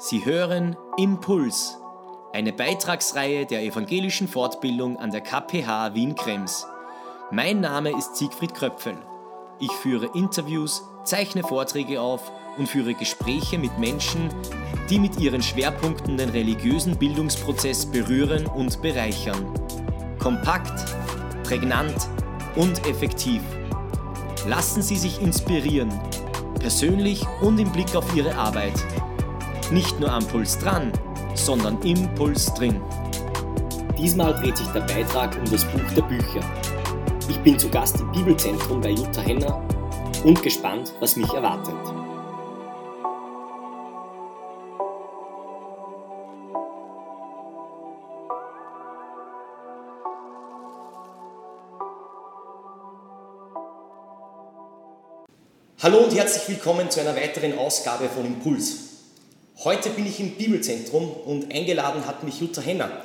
Sie 0.00 0.24
hören 0.24 0.76
Impuls, 0.96 1.76
eine 2.32 2.52
Beitragsreihe 2.52 3.46
der 3.46 3.64
evangelischen 3.64 4.28
Fortbildung 4.28 4.96
an 4.96 5.10
der 5.10 5.22
KPH 5.22 5.92
Wien-Krems. 5.92 6.68
Mein 7.32 7.60
Name 7.60 7.90
ist 7.98 8.14
Siegfried 8.14 8.54
Kröpfel. 8.54 8.96
Ich 9.58 9.72
führe 9.72 10.08
Interviews, 10.14 10.84
zeichne 11.02 11.42
Vorträge 11.42 12.00
auf 12.00 12.30
und 12.58 12.68
führe 12.68 12.94
Gespräche 12.94 13.58
mit 13.58 13.76
Menschen, 13.80 14.28
die 14.88 15.00
mit 15.00 15.18
ihren 15.18 15.42
Schwerpunkten 15.42 16.16
den 16.16 16.28
religiösen 16.28 16.96
Bildungsprozess 16.96 17.84
berühren 17.86 18.46
und 18.46 18.80
bereichern. 18.80 19.52
Kompakt, 20.20 20.94
prägnant 21.42 22.08
und 22.54 22.86
effektiv. 22.86 23.42
Lassen 24.46 24.80
Sie 24.80 24.96
sich 24.96 25.20
inspirieren, 25.20 25.92
persönlich 26.60 27.26
und 27.42 27.58
im 27.58 27.72
Blick 27.72 27.96
auf 27.96 28.14
Ihre 28.14 28.36
Arbeit. 28.36 28.74
Nicht 29.70 30.00
nur 30.00 30.10
am 30.10 30.26
Puls 30.26 30.58
dran, 30.58 30.90
sondern 31.34 31.82
im 31.82 32.14
Puls 32.14 32.54
drin. 32.54 32.80
Diesmal 33.98 34.32
dreht 34.32 34.56
sich 34.56 34.66
der 34.68 34.80
Beitrag 34.80 35.36
um 35.36 35.44
das 35.50 35.62
Buch 35.66 35.92
der 35.94 36.02
Bücher. 36.02 36.40
Ich 37.28 37.38
bin 37.40 37.58
zu 37.58 37.68
Gast 37.68 38.00
im 38.00 38.10
Bibelzentrum 38.10 38.80
bei 38.80 38.92
Jutta 38.92 39.20
Henner 39.20 39.62
und 40.24 40.42
gespannt, 40.42 40.94
was 41.00 41.16
mich 41.16 41.30
erwartet. 41.34 41.74
Hallo 55.82 55.98
und 55.98 56.14
herzlich 56.14 56.48
willkommen 56.48 56.90
zu 56.90 57.00
einer 57.00 57.14
weiteren 57.14 57.58
Ausgabe 57.58 58.08
von 58.08 58.24
Impuls. 58.24 58.97
Heute 59.64 59.90
bin 59.90 60.06
ich 60.06 60.20
im 60.20 60.36
Bibelzentrum 60.36 61.10
und 61.10 61.52
eingeladen 61.52 62.06
hat 62.06 62.22
mich 62.22 62.40
Jutta 62.40 62.60
Henner. 62.60 63.02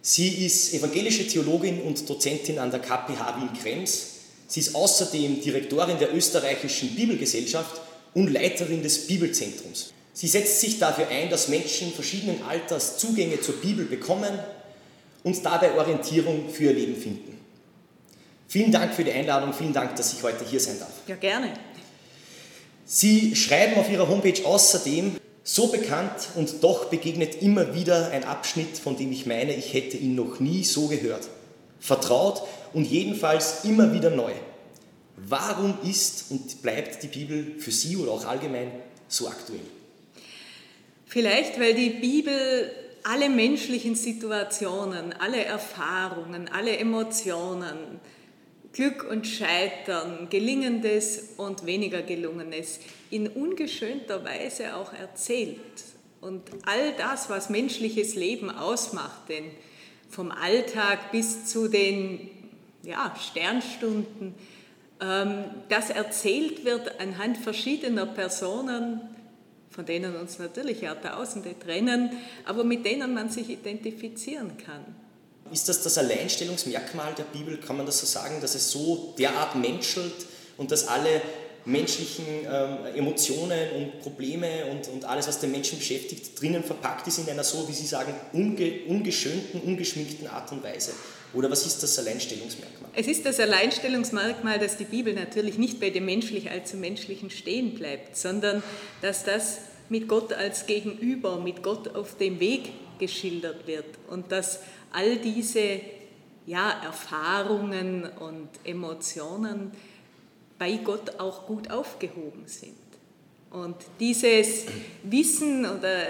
Sie 0.00 0.46
ist 0.46 0.72
evangelische 0.72 1.26
Theologin 1.26 1.82
und 1.82 2.08
Dozentin 2.08 2.60
an 2.60 2.70
der 2.70 2.78
KPH 2.78 3.40
Wien-Krems. 3.40 4.06
Sie 4.46 4.60
ist 4.60 4.76
außerdem 4.76 5.40
Direktorin 5.40 5.98
der 5.98 6.14
österreichischen 6.14 6.94
Bibelgesellschaft 6.94 7.80
und 8.14 8.32
Leiterin 8.32 8.84
des 8.84 9.08
Bibelzentrums. 9.08 9.92
Sie 10.12 10.28
setzt 10.28 10.60
sich 10.60 10.78
dafür 10.78 11.08
ein, 11.08 11.28
dass 11.28 11.48
Menschen 11.48 11.92
verschiedenen 11.92 12.40
Alters 12.44 12.98
Zugänge 12.98 13.40
zur 13.40 13.56
Bibel 13.56 13.84
bekommen 13.84 14.38
und 15.24 15.44
dabei 15.44 15.74
Orientierung 15.76 16.50
für 16.50 16.64
ihr 16.64 16.72
Leben 16.74 16.94
finden. 16.94 17.36
Vielen 18.46 18.70
Dank 18.70 18.94
für 18.94 19.02
die 19.02 19.12
Einladung, 19.12 19.52
vielen 19.52 19.72
Dank, 19.72 19.96
dass 19.96 20.12
ich 20.12 20.22
heute 20.22 20.44
hier 20.44 20.60
sein 20.60 20.78
darf. 20.78 20.92
Ja, 21.08 21.16
gerne. 21.16 21.52
Sie 22.84 23.34
schreiben 23.34 23.74
auf 23.74 23.90
Ihrer 23.90 24.08
Homepage 24.08 24.44
außerdem, 24.44 25.16
so 25.42 25.68
bekannt 25.68 26.28
und 26.36 26.62
doch 26.62 26.86
begegnet 26.86 27.42
immer 27.42 27.74
wieder 27.74 28.10
ein 28.10 28.24
Abschnitt, 28.24 28.78
von 28.78 28.96
dem 28.96 29.12
ich 29.12 29.26
meine, 29.26 29.54
ich 29.54 29.72
hätte 29.72 29.96
ihn 29.96 30.14
noch 30.14 30.40
nie 30.40 30.64
so 30.64 30.88
gehört. 30.88 31.28
Vertraut 31.80 32.42
und 32.72 32.84
jedenfalls 32.84 33.64
immer 33.64 33.92
wieder 33.92 34.10
neu. 34.10 34.32
Warum 35.16 35.78
ist 35.84 36.30
und 36.30 36.62
bleibt 36.62 37.02
die 37.02 37.08
Bibel 37.08 37.54
für 37.58 37.70
Sie 37.70 37.96
oder 37.96 38.12
auch 38.12 38.24
allgemein 38.24 38.70
so 39.08 39.28
aktuell? 39.28 39.60
Vielleicht, 41.06 41.58
weil 41.58 41.74
die 41.74 41.90
Bibel 41.90 42.70
alle 43.02 43.28
menschlichen 43.28 43.94
Situationen, 43.94 45.12
alle 45.14 45.44
Erfahrungen, 45.44 46.48
alle 46.48 46.76
Emotionen, 46.76 48.00
Glück 48.72 49.04
und 49.10 49.26
Scheitern, 49.26 50.28
Gelingendes 50.30 51.30
und 51.36 51.66
weniger 51.66 52.02
Gelungenes 52.02 52.80
in 53.10 53.28
ungeschönter 53.28 54.24
Weise 54.24 54.76
auch 54.76 54.92
erzählt. 54.92 55.58
Und 56.20 56.42
all 56.66 56.92
das, 56.96 57.30
was 57.30 57.50
menschliches 57.50 58.14
Leben 58.14 58.50
ausmacht, 58.50 59.28
denn 59.28 59.44
vom 60.08 60.30
Alltag 60.30 61.12
bis 61.12 61.46
zu 61.46 61.68
den 61.68 62.30
ja, 62.82 63.14
Sternstunden, 63.18 64.34
ähm, 65.00 65.44
das 65.68 65.90
erzählt 65.90 66.64
wird 66.64 67.00
anhand 67.00 67.38
verschiedener 67.38 68.06
Personen, 68.06 69.00
von 69.70 69.86
denen 69.86 70.16
uns 70.16 70.38
natürlich 70.38 70.82
Jahrtausende 70.82 71.58
trennen, 71.58 72.10
aber 72.44 72.64
mit 72.64 72.84
denen 72.84 73.14
man 73.14 73.30
sich 73.30 73.48
identifizieren 73.48 74.56
kann. 74.58 74.84
Ist 75.52 75.68
das 75.68 75.82
das 75.82 75.96
Alleinstellungsmerkmal 75.98 77.14
der 77.14 77.24
Bibel? 77.24 77.56
Kann 77.58 77.76
man 77.76 77.86
das 77.86 78.00
so 78.00 78.06
sagen, 78.06 78.40
dass 78.40 78.54
es 78.54 78.70
so 78.70 79.14
derart 79.18 79.56
menschelt 79.56 80.26
und 80.58 80.70
dass 80.70 80.86
alle 80.86 81.22
menschlichen 81.64 82.24
ähm, 82.44 82.96
Emotionen 82.96 83.70
und 83.76 84.00
Probleme 84.00 84.66
und, 84.70 84.88
und 84.88 85.04
alles, 85.04 85.28
was 85.28 85.38
den 85.40 85.50
Menschen 85.50 85.78
beschäftigt, 85.78 86.40
drinnen 86.40 86.64
verpackt 86.64 87.06
ist 87.06 87.18
in 87.18 87.28
einer 87.28 87.44
so, 87.44 87.68
wie 87.68 87.72
Sie 87.72 87.86
sagen, 87.86 88.14
unge, 88.32 88.80
ungeschönten, 88.86 89.60
ungeschminkten 89.60 90.26
Art 90.28 90.50
und 90.52 90.62
Weise? 90.62 90.92
Oder 91.32 91.50
was 91.50 91.64
ist 91.64 91.82
das 91.82 91.98
Alleinstellungsmerkmal? 91.98 92.90
Es 92.94 93.06
ist 93.06 93.24
das 93.24 93.38
Alleinstellungsmerkmal, 93.38 94.58
dass 94.58 94.76
die 94.76 94.84
Bibel 94.84 95.14
natürlich 95.14 95.58
nicht 95.58 95.78
bei 95.78 95.90
dem 95.90 96.04
menschlich 96.04 96.50
allzu 96.50 96.76
menschlichen 96.76 97.30
stehen 97.30 97.74
bleibt, 97.74 98.16
sondern 98.16 98.62
dass 99.00 99.24
das 99.24 99.58
mit 99.88 100.08
Gott 100.08 100.32
als 100.32 100.66
Gegenüber, 100.66 101.38
mit 101.38 101.62
Gott 101.62 101.94
auf 101.94 102.16
dem 102.16 102.40
Weg 102.40 102.70
geschildert 102.98 103.66
wird 103.66 103.86
und 104.08 104.32
dass 104.32 104.60
all 104.92 105.16
diese 105.16 105.80
ja, 106.46 106.70
Erfahrungen 106.84 108.04
und 108.04 108.48
Emotionen 108.64 109.72
bei 110.60 110.76
Gott 110.76 111.18
auch 111.18 111.46
gut 111.46 111.70
aufgehoben 111.70 112.42
sind. 112.44 112.76
Und 113.50 113.76
dieses 113.98 114.66
Wissen 115.02 115.64
oder 115.64 116.04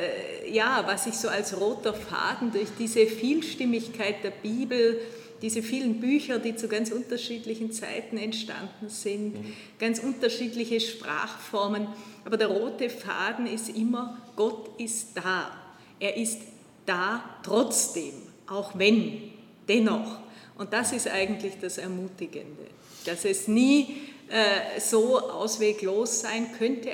ja, 0.50 0.82
was 0.86 1.04
sich 1.04 1.14
so 1.14 1.28
als 1.28 1.58
roter 1.58 1.94
Faden 1.94 2.50
durch 2.50 2.66
diese 2.76 3.06
Vielstimmigkeit 3.06 4.16
der 4.24 4.32
Bibel, 4.32 5.00
diese 5.40 5.62
vielen 5.62 6.00
Bücher, 6.00 6.40
die 6.40 6.56
zu 6.56 6.66
ganz 6.66 6.90
unterschiedlichen 6.90 7.70
Zeiten 7.70 8.18
entstanden 8.18 8.88
sind, 8.88 9.34
mhm. 9.34 9.52
ganz 9.78 10.00
unterschiedliche 10.00 10.80
Sprachformen, 10.80 11.86
aber 12.24 12.36
der 12.36 12.48
rote 12.48 12.90
Faden 12.90 13.46
ist 13.46 13.68
immer, 13.68 14.18
Gott 14.34 14.68
ist 14.80 15.10
da. 15.14 15.52
Er 16.00 16.16
ist 16.16 16.40
da 16.84 17.24
trotzdem 17.44 18.14
auch 18.48 18.76
wenn, 18.76 19.30
dennoch. 19.68 20.18
Und 20.58 20.72
das 20.72 20.92
ist 20.92 21.08
eigentlich 21.08 21.54
das 21.60 21.78
Ermutigende, 21.78 22.66
dass 23.06 23.24
es 23.24 23.46
nie 23.46 24.09
äh, 24.30 24.80
so 24.80 25.18
ausweglos 25.18 26.20
sein 26.20 26.52
könnte, 26.56 26.90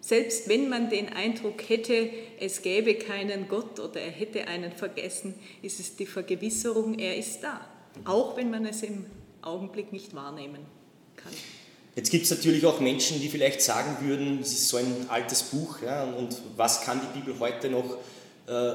selbst 0.00 0.48
wenn 0.48 0.68
man 0.68 0.88
den 0.90 1.08
Eindruck 1.08 1.68
hätte, 1.68 2.10
es 2.40 2.62
gäbe 2.62 2.94
keinen 2.94 3.48
Gott 3.48 3.80
oder 3.80 4.00
er 4.00 4.10
hätte 4.10 4.46
einen 4.46 4.72
vergessen, 4.72 5.34
ist 5.62 5.80
es 5.80 5.96
die 5.96 6.06
Vergewisserung, 6.06 6.98
er 6.98 7.16
ist 7.16 7.40
da, 7.42 7.60
auch 8.04 8.36
wenn 8.36 8.50
man 8.50 8.64
es 8.64 8.82
im 8.82 9.06
Augenblick 9.42 9.92
nicht 9.92 10.14
wahrnehmen 10.14 10.64
kann. 11.16 11.32
Jetzt 11.96 12.10
gibt 12.10 12.24
es 12.24 12.30
natürlich 12.30 12.64
auch 12.64 12.80
Menschen, 12.80 13.20
die 13.20 13.28
vielleicht 13.28 13.60
sagen 13.60 13.96
würden, 14.06 14.38
es 14.40 14.52
ist 14.52 14.68
so 14.68 14.76
ein 14.76 15.06
altes 15.08 15.42
Buch 15.42 15.82
ja, 15.82 16.04
und 16.04 16.40
was 16.56 16.82
kann 16.82 17.00
die 17.00 17.18
Bibel 17.18 17.38
heute 17.40 17.68
noch 17.68 17.96
äh, 18.46 18.72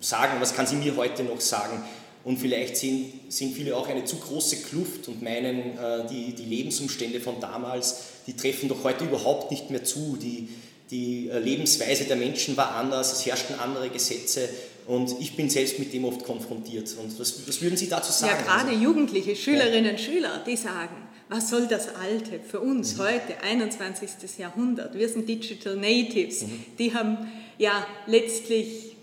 sagen, 0.00 0.40
was 0.40 0.54
kann 0.54 0.66
sie 0.66 0.76
mir 0.76 0.94
heute 0.96 1.24
noch 1.24 1.40
sagen. 1.40 1.82
Und 2.24 2.38
vielleicht 2.38 2.76
sehen, 2.76 3.12
sehen 3.28 3.52
viele 3.52 3.76
auch 3.76 3.86
eine 3.86 4.04
zu 4.04 4.16
große 4.16 4.62
Kluft 4.62 5.08
und 5.08 5.22
meinen, 5.22 5.76
äh, 5.76 6.06
die, 6.10 6.34
die 6.34 6.46
Lebensumstände 6.46 7.20
von 7.20 7.38
damals, 7.38 8.04
die 8.26 8.34
treffen 8.34 8.68
doch 8.68 8.82
heute 8.82 9.04
überhaupt 9.04 9.50
nicht 9.50 9.70
mehr 9.70 9.84
zu. 9.84 10.16
Die, 10.20 10.48
die 10.90 11.28
äh, 11.28 11.38
Lebensweise 11.38 12.04
der 12.04 12.16
Menschen 12.16 12.56
war 12.56 12.76
anders, 12.76 13.12
es 13.12 13.26
herrschten 13.26 13.58
andere 13.58 13.90
Gesetze 13.90 14.48
und 14.86 15.14
ich 15.20 15.36
bin 15.36 15.48
selbst 15.48 15.78
mit 15.78 15.92
dem 15.92 16.04
oft 16.04 16.24
konfrontiert. 16.24 16.94
Und 17.02 17.18
was, 17.18 17.46
was 17.48 17.60
würden 17.62 17.76
Sie 17.76 17.88
dazu 17.88 18.12
sagen? 18.12 18.36
Ja, 18.38 18.42
gerade 18.42 18.70
also, 18.70 18.82
Jugendliche, 18.82 19.36
Schülerinnen 19.36 19.92
und 19.92 20.00
ja. 20.00 20.12
Schüler, 20.12 20.44
die 20.46 20.56
sagen, 20.56 20.96
was 21.28 21.48
soll 21.48 21.66
das 21.66 21.88
Alte 21.94 22.40
für 22.40 22.60
uns 22.60 22.96
mhm. 22.96 23.02
heute, 23.02 23.42
21. 23.42 24.10
Jahrhundert? 24.38 24.96
Wir 24.96 25.08
sind 25.08 25.28
Digital 25.28 25.76
Natives, 25.76 26.42
mhm. 26.42 26.64
die 26.78 26.94
haben 26.94 27.30
ja 27.58 27.86
letztlich 28.06 28.96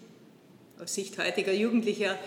aus 0.80 0.94
Sicht 0.94 1.18
heutiger 1.18 1.54
Jugendlicher 1.54 2.18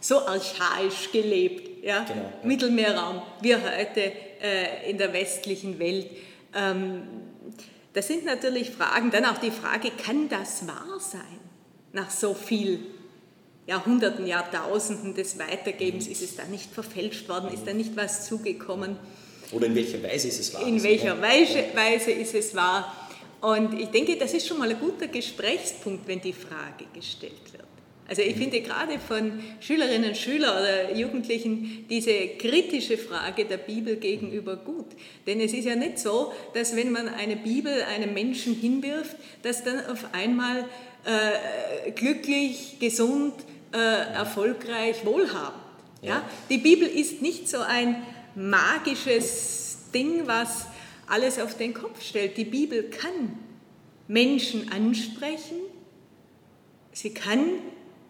so 0.00 0.26
archaisch 0.26 1.10
gelebt. 1.12 1.84
Ja? 1.84 2.04
Genau, 2.04 2.22
ja. 2.22 2.32
Mittelmeerraum, 2.42 3.22
wir 3.40 3.60
heute 3.62 4.12
äh, 4.42 4.90
in 4.90 4.98
der 4.98 5.12
westlichen 5.12 5.78
Welt. 5.78 6.10
Ähm, 6.54 7.02
das 7.92 8.06
sind 8.06 8.24
natürlich 8.24 8.70
Fragen. 8.70 9.10
Dann 9.10 9.24
auch 9.24 9.38
die 9.38 9.50
Frage, 9.50 9.90
kann 9.90 10.28
das 10.28 10.66
wahr 10.66 11.00
sein? 11.00 11.40
Nach 11.92 12.10
so 12.10 12.34
viel 12.34 12.80
Jahrhunderten, 13.66 14.26
Jahrtausenden 14.26 15.14
des 15.14 15.38
Weitergebens, 15.38 16.06
mhm. 16.06 16.12
ist 16.12 16.22
es 16.22 16.36
da 16.36 16.44
nicht 16.44 16.72
verfälscht 16.72 17.28
worden? 17.28 17.52
Ist 17.52 17.66
da 17.66 17.72
nicht 17.72 17.96
was 17.96 18.26
zugekommen? 18.26 18.96
Oder 19.52 19.66
in 19.66 19.74
welcher 19.74 20.02
Weise 20.02 20.28
ist 20.28 20.40
es 20.40 20.54
wahr? 20.54 20.66
In 20.66 20.82
welcher 20.82 21.20
Weise, 21.20 21.64
Weise 21.74 22.10
ist 22.12 22.34
es 22.34 22.54
wahr? 22.54 22.94
Und 23.40 23.78
ich 23.78 23.88
denke, 23.88 24.16
das 24.16 24.34
ist 24.34 24.46
schon 24.46 24.58
mal 24.58 24.68
ein 24.68 24.78
guter 24.78 25.06
Gesprächspunkt, 25.06 26.06
wenn 26.08 26.20
die 26.20 26.32
Frage 26.32 26.86
gestellt 26.92 27.52
wird. 27.52 27.67
Also 28.08 28.22
ich 28.22 28.36
finde 28.36 28.62
gerade 28.62 28.98
von 28.98 29.38
Schülerinnen 29.60 30.10
und 30.10 30.16
Schülern 30.16 30.58
oder 30.58 30.94
Jugendlichen 30.94 31.84
diese 31.90 32.28
kritische 32.38 32.96
Frage 32.96 33.44
der 33.44 33.58
Bibel 33.58 33.96
gegenüber 33.96 34.56
gut. 34.56 34.86
Denn 35.26 35.40
es 35.40 35.52
ist 35.52 35.66
ja 35.66 35.76
nicht 35.76 35.98
so, 35.98 36.32
dass 36.54 36.74
wenn 36.74 36.90
man 36.90 37.08
eine 37.08 37.36
Bibel 37.36 37.82
einem 37.82 38.14
Menschen 38.14 38.54
hinwirft, 38.54 39.14
dass 39.42 39.62
dann 39.62 39.84
auf 39.86 40.14
einmal 40.14 40.64
äh, 41.04 41.90
glücklich, 41.90 42.78
gesund, 42.80 43.34
äh, 43.72 43.76
erfolgreich, 43.76 45.04
wohlhabend. 45.04 45.62
Ja? 46.00 46.22
Die 46.48 46.58
Bibel 46.58 46.88
ist 46.88 47.20
nicht 47.20 47.46
so 47.46 47.58
ein 47.58 48.02
magisches 48.34 49.78
Ding, 49.92 50.26
was 50.26 50.66
alles 51.08 51.38
auf 51.38 51.58
den 51.58 51.74
Kopf 51.74 52.02
stellt. 52.02 52.38
Die 52.38 52.44
Bibel 52.44 52.84
kann 52.84 53.38
Menschen 54.06 54.72
ansprechen, 54.72 55.58
sie 56.92 57.12
kann 57.12 57.60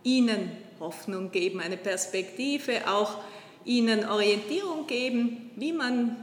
ihnen 0.02 0.50
Hoffnung 0.80 1.30
geben, 1.30 1.60
eine 1.60 1.76
Perspektive, 1.76 2.88
auch 2.88 3.18
ihnen 3.64 4.04
Orientierung 4.04 4.86
geben, 4.86 5.50
wie 5.56 5.72
man 5.72 6.16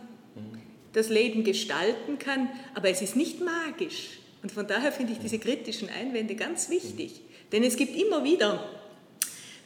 das 0.94 1.10
Leben 1.10 1.44
gestalten 1.44 2.18
kann, 2.20 2.50
aber 2.74 2.90
es 2.90 3.02
ist 3.02 3.16
nicht 3.16 3.42
magisch. 3.42 4.20
Und 4.42 4.52
von 4.52 4.66
daher 4.68 4.92
finde 4.92 5.14
ich 5.14 5.20
diese 5.20 5.40
kritischen 5.40 5.90
Einwände 5.90 6.36
ganz 6.36 6.70
wichtig. 6.70 7.22
Denn 7.52 7.64
es 7.64 7.76
gibt 7.76 7.96
immer 7.96 8.24
wieder, 8.24 8.64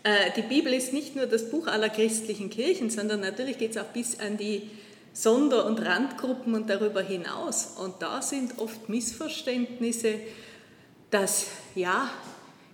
äh, 0.03 0.31
die 0.35 0.41
Bibel 0.41 0.73
ist 0.73 0.93
nicht 0.93 1.15
nur 1.15 1.27
das 1.27 1.49
Buch 1.49 1.67
aller 1.67 1.89
christlichen 1.89 2.49
Kirchen, 2.49 2.89
sondern 2.89 3.19
natürlich 3.19 3.57
geht 3.57 3.71
es 3.71 3.77
auch 3.77 3.87
bis 3.87 4.19
an 4.19 4.37
die 4.37 4.69
Sonder- 5.13 5.65
und 5.65 5.79
Randgruppen 5.79 6.55
und 6.55 6.69
darüber 6.69 7.01
hinaus. 7.01 7.75
Und 7.77 8.01
da 8.01 8.21
sind 8.21 8.57
oft 8.57 8.89
Missverständnisse, 8.89 10.15
dass 11.11 11.47
ja, 11.75 12.09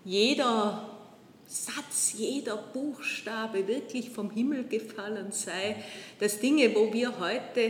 jeder 0.03 0.94
Satz, 1.47 2.13
jeder 2.17 2.57
Buchstabe 2.57 3.67
wirklich 3.67 4.09
vom 4.09 4.31
Himmel 4.31 4.65
gefallen 4.67 5.31
sei, 5.31 5.75
dass 6.19 6.39
Dinge, 6.39 6.73
wo 6.75 6.91
wir 6.91 7.19
heute 7.19 7.61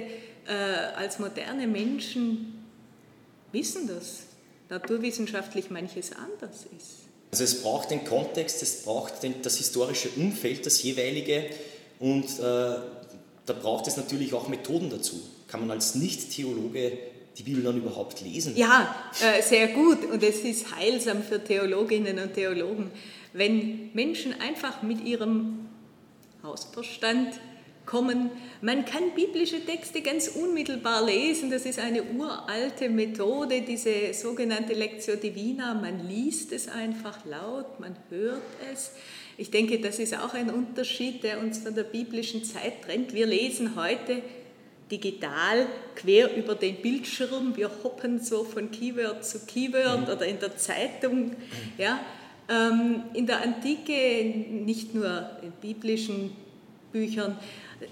äh, 0.48 0.54
als 0.96 1.20
moderne 1.20 1.68
Menschen 1.68 2.64
wissen, 3.52 3.88
dass 3.88 4.24
naturwissenschaftlich 4.70 5.70
manches 5.70 6.12
anders 6.14 6.66
ist. 6.78 7.06
Also 7.32 7.44
es 7.44 7.62
braucht 7.62 7.92
den 7.92 8.06
Kontext, 8.06 8.62
es 8.64 8.84
braucht 8.84 9.24
den, 9.24 9.42
das 9.42 9.58
historische 9.58 10.10
Umfeld, 10.16 10.66
das 10.66 10.82
jeweilige 10.84 11.50
und 12.00 12.26
äh, 12.40 12.78
da 13.46 13.54
braucht 13.54 13.88
es 13.88 13.98
natürlich 13.98 14.34
auch 14.34 14.48
Methoden 14.48 14.90
dazu. 14.90 15.22
Kann 15.48 15.60
man 15.60 15.72
als 15.72 15.96
Nicht-Theologe 15.96 16.98
die 17.38 17.44
Bibel 17.44 17.64
dann 17.64 17.78
überhaupt 17.78 18.22
lesen? 18.22 18.56
Ja, 18.56 18.96
äh, 19.22 19.42
sehr 19.42 19.68
gut 19.70 20.06
und 20.06 20.24
es 20.24 20.40
ist 20.40 20.76
heilsam 20.76 21.24
für 21.24 21.44
Theologinnen 21.44 22.18
und 22.20 22.34
Theologen, 22.34 22.92
wenn 23.36 23.92
Menschen 23.94 24.34
einfach 24.40 24.82
mit 24.82 25.04
ihrem 25.04 25.68
Hausverstand 26.42 27.40
kommen. 27.86 28.32
Man 28.62 28.86
kann 28.86 29.14
biblische 29.14 29.64
Texte 29.64 30.02
ganz 30.02 30.30
unmittelbar 30.30 31.06
lesen. 31.06 31.52
Das 31.52 31.66
ist 31.66 31.78
eine 31.78 32.02
uralte 32.04 32.90
Methode, 32.90 33.62
diese 33.62 34.14
sogenannte 34.14 34.74
Lectio 34.74 35.18
Divina. 35.18 35.74
Man 35.74 36.08
liest 36.08 36.54
es 36.54 36.70
einfach 36.70 37.26
laut, 37.26 37.80
man 37.80 37.96
hört 38.10 38.42
es. 38.72 38.94
Ich 39.38 39.52
denke, 39.52 39.80
das 39.80 40.00
ist 40.00 40.18
auch 40.18 40.34
ein 40.34 40.50
Unterschied, 40.50 41.22
der 41.24 41.40
uns 41.40 41.58
von 41.60 41.76
der 41.76 41.84
biblischen 41.84 42.46
Zeit 42.46 42.84
trennt. 42.84 43.14
Wir 43.14 43.26
lesen 43.26 43.76
heute 43.76 44.22
digital 44.90 45.68
quer 45.96 46.36
über 46.38 46.56
den 46.56 46.82
Bildschirm. 46.82 47.56
Wir 47.58 47.70
hoppen 47.84 48.20
so 48.20 48.46
von 48.46 48.72
Keyword 48.72 49.26
zu 49.26 49.46
Keyword 49.46 50.10
oder 50.10 50.26
in 50.26 50.40
der 50.40 50.56
Zeitung. 50.56 51.36
Ja, 51.78 52.00
in 52.48 53.26
der 53.26 53.42
Antike, 53.42 54.46
nicht 54.52 54.94
nur 54.94 55.30
in 55.42 55.52
biblischen 55.62 56.32
Büchern, 56.92 57.38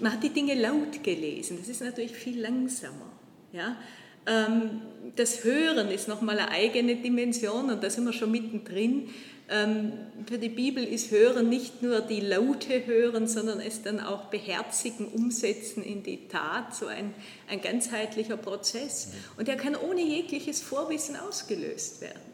man 0.00 0.12
hat 0.12 0.22
die 0.22 0.30
Dinge 0.30 0.54
laut 0.54 1.02
gelesen. 1.02 1.58
Das 1.58 1.68
ist 1.68 1.82
natürlich 1.82 2.12
viel 2.12 2.40
langsamer. 2.40 3.10
Ja? 3.52 3.76
Ähm, 4.26 4.82
das 5.16 5.44
Hören 5.44 5.90
ist 5.90 6.08
nochmal 6.08 6.38
eine 6.38 6.50
eigene 6.50 6.96
Dimension 6.96 7.70
und 7.70 7.82
da 7.82 7.90
sind 7.90 8.04
wir 8.04 8.12
schon 8.12 8.30
mittendrin. 8.30 9.08
Ähm, 9.50 9.92
für 10.26 10.38
die 10.38 10.48
Bibel 10.48 10.82
ist 10.82 11.10
Hören 11.10 11.50
nicht 11.50 11.82
nur 11.82 12.00
die 12.00 12.20
Laute 12.20 12.86
hören, 12.86 13.28
sondern 13.28 13.60
es 13.60 13.82
dann 13.82 14.00
auch 14.00 14.26
beherzigen, 14.26 15.06
umsetzen 15.06 15.82
in 15.82 16.02
die 16.02 16.28
Tat, 16.28 16.74
so 16.74 16.86
ein, 16.86 17.12
ein 17.50 17.60
ganzheitlicher 17.60 18.38
Prozess. 18.38 19.12
Und 19.36 19.48
der 19.48 19.56
kann 19.56 19.76
ohne 19.76 20.00
jegliches 20.00 20.62
Vorwissen 20.62 21.16
ausgelöst 21.16 22.00
werden. 22.00 22.33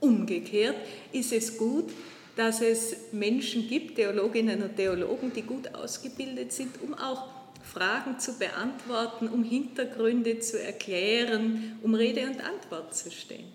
Umgekehrt 0.00 0.76
ist 1.12 1.32
es 1.32 1.56
gut, 1.56 1.90
dass 2.36 2.60
es 2.60 2.94
Menschen 3.12 3.68
gibt, 3.68 3.96
Theologinnen 3.96 4.62
und 4.62 4.76
Theologen, 4.76 5.32
die 5.32 5.42
gut 5.42 5.74
ausgebildet 5.74 6.52
sind, 6.52 6.80
um 6.82 6.94
auch 6.94 7.24
Fragen 7.64 8.18
zu 8.18 8.34
beantworten, 8.34 9.28
um 9.28 9.42
Hintergründe 9.42 10.38
zu 10.38 10.62
erklären, 10.62 11.78
um 11.82 11.94
Rede 11.94 12.26
und 12.26 12.40
Antwort 12.40 12.94
zu 12.94 13.10
stehen. 13.10 13.46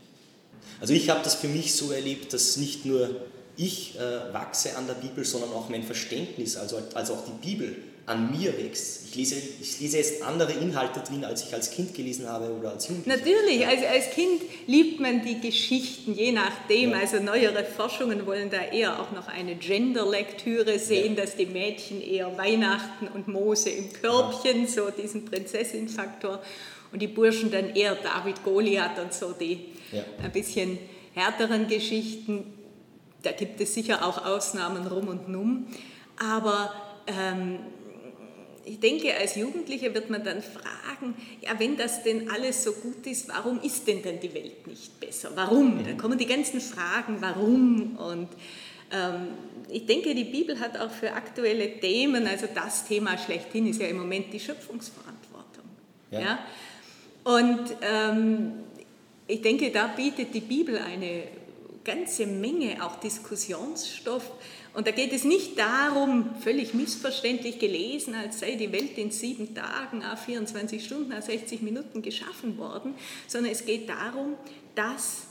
Also 0.79 0.93
ich 0.93 1.09
habe 1.09 1.21
das 1.23 1.35
für 1.35 1.47
mich 1.47 1.73
so 1.73 1.91
erlebt, 1.91 2.33
dass 2.33 2.57
nicht 2.57 2.85
nur 2.85 3.25
ich 3.55 3.97
äh, 3.97 4.33
wachse 4.33 4.75
an 4.75 4.87
der 4.87 4.95
Bibel, 4.95 5.23
sondern 5.23 5.51
auch 5.51 5.69
mein 5.69 5.83
Verständnis, 5.83 6.57
also, 6.57 6.79
also 6.93 7.13
auch 7.13 7.23
die 7.25 7.47
Bibel 7.47 7.77
an 8.05 8.31
mir 8.31 8.57
wächst. 8.57 9.05
Ich 9.07 9.15
lese, 9.15 9.35
ich 9.35 9.79
lese 9.79 9.97
jetzt 9.97 10.23
andere 10.23 10.51
Inhalte 10.51 11.00
drin, 11.00 11.23
als 11.23 11.45
ich 11.45 11.53
als 11.53 11.71
Kind 11.71 11.94
gelesen 11.94 12.27
habe 12.27 12.51
oder 12.53 12.71
als 12.71 12.89
Jugendlicher. 12.89 13.17
Natürlich, 13.17 13.65
also 13.65 13.85
als 13.85 14.09
Kind 14.09 14.41
liebt 14.67 15.00
man 15.00 15.23
die 15.23 15.39
Geschichten, 15.39 16.13
je 16.13 16.33
nachdem. 16.33 16.91
Ja. 16.91 17.00
Also 17.00 17.21
neuere 17.21 17.63
Forschungen 17.63 18.25
wollen 18.25 18.50
da 18.50 18.61
eher 18.61 19.00
auch 19.00 19.11
noch 19.11 19.29
eine 19.29 19.55
Genderlektüre 19.55 20.79
sehen, 20.79 21.15
ja. 21.15 21.23
dass 21.23 21.38
die 21.38 21.45
Mädchen 21.45 22.01
eher 22.01 22.38
Weihnachten 22.38 23.07
und 23.07 23.29
Mose 23.29 23.69
im 23.69 23.94
Körbchen, 23.94 24.63
ja. 24.63 24.67
so 24.67 24.89
diesen 24.89 25.23
Prinzessin-Faktor, 25.25 26.41
und 26.91 27.01
die 27.01 27.07
Burschen 27.07 27.51
dann 27.51 27.75
eher 27.75 27.95
David, 27.95 28.44
Goliath 28.44 29.00
und 29.00 29.13
so 29.13 29.31
die 29.31 29.65
ein 30.21 30.31
bisschen 30.31 30.77
härteren 31.13 31.67
Geschichten. 31.67 32.53
Da 33.23 33.31
gibt 33.31 33.61
es 33.61 33.73
sicher 33.73 34.05
auch 34.05 34.25
Ausnahmen 34.25 34.85
rum 34.88 35.07
und 35.07 35.29
num. 35.29 35.67
Aber 36.19 36.73
ähm, 37.07 37.59
ich 38.65 38.80
denke, 38.80 39.15
als 39.15 39.36
Jugendlicher 39.36 39.94
wird 39.94 40.10
man 40.10 40.24
dann 40.24 40.42
fragen, 40.42 41.15
ja, 41.42 41.60
wenn 41.60 41.77
das 41.77 42.04
denn 42.04 42.30
alles 42.30 42.63
so 42.63 42.71
gut 42.74 43.06
ist, 43.07 43.27
warum 43.27 43.62
ist 43.62 43.88
denn 43.88 44.01
dann 44.01 44.19
die 44.19 44.33
Welt 44.33 44.65
nicht 44.68 45.00
besser? 45.00 45.31
Warum? 45.36 45.83
Dann 45.83 45.98
kommen 45.98 46.18
die 46.18 46.25
ganzen 46.25 46.62
Fragen, 46.62 47.18
warum? 47.19 47.98
Und 47.98 48.30
ähm, 48.92 49.27
ich 49.69 49.86
denke, 49.86 50.15
die 50.15 50.25
Bibel 50.25 50.60
hat 50.60 50.77
auch 50.77 50.92
für 50.92 51.12
aktuelle 51.13 51.80
Themen, 51.80 52.27
also 52.27 52.48
das 52.54 52.86
Thema 52.86 53.18
schlechthin 53.18 53.68
ist 53.68 53.81
ja 53.81 53.88
im 53.88 53.98
Moment 53.98 54.31
die 54.31 54.39
Schöpfungsverantwortung. 54.39 55.65
Ja. 56.12 56.19
ja? 56.19 56.39
Und 57.24 57.75
ähm, 57.81 58.54
ich 59.27 59.42
denke, 59.42 59.71
da 59.71 59.88
bietet 59.88 60.33
die 60.33 60.42
Bibel 60.42 60.77
eine 60.77 61.24
ganze 61.83 62.25
Menge 62.25 62.83
auch 62.83 62.98
Diskussionsstoff 63.00 64.32
und 64.74 64.88
da 64.88 64.92
geht 64.92 65.13
es 65.13 65.24
nicht 65.24 65.58
darum, 65.58 66.36
völlig 66.42 66.74
missverständlich 66.74 67.60
gelesen, 67.60 68.15
als 68.15 68.39
sei 68.39 68.56
die 68.56 68.72
Welt 68.72 68.98
in 68.98 69.12
sieben 69.12 69.53
Tagen, 69.53 70.01
24 70.01 70.84
Stunden, 70.84 71.13
60 71.20 71.62
Minuten 71.62 72.01
geschaffen 72.01 72.58
worden, 72.58 72.96
sondern 73.27 73.51
es 73.51 73.65
geht 73.65 73.88
darum, 73.88 74.34
dass 74.74 75.27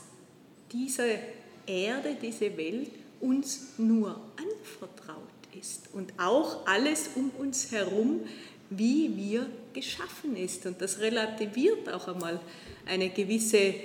diese 0.71 1.19
Erde, 1.67 2.15
diese 2.21 2.55
Welt 2.57 2.89
uns 3.19 3.73
nur 3.77 4.19
anvertraut 4.37 5.17
ist 5.59 5.89
und 5.93 6.13
auch 6.17 6.65
alles 6.65 7.09
um 7.15 7.29
uns 7.37 7.71
herum, 7.71 8.21
wie 8.69 9.15
wir 9.15 9.45
geschaffen 9.73 10.35
ist. 10.35 10.65
Und 10.65 10.81
das 10.81 10.99
relativiert 10.99 11.91
auch 11.91 12.07
einmal 12.07 12.39
eine 12.85 13.09
gewisse 13.09 13.75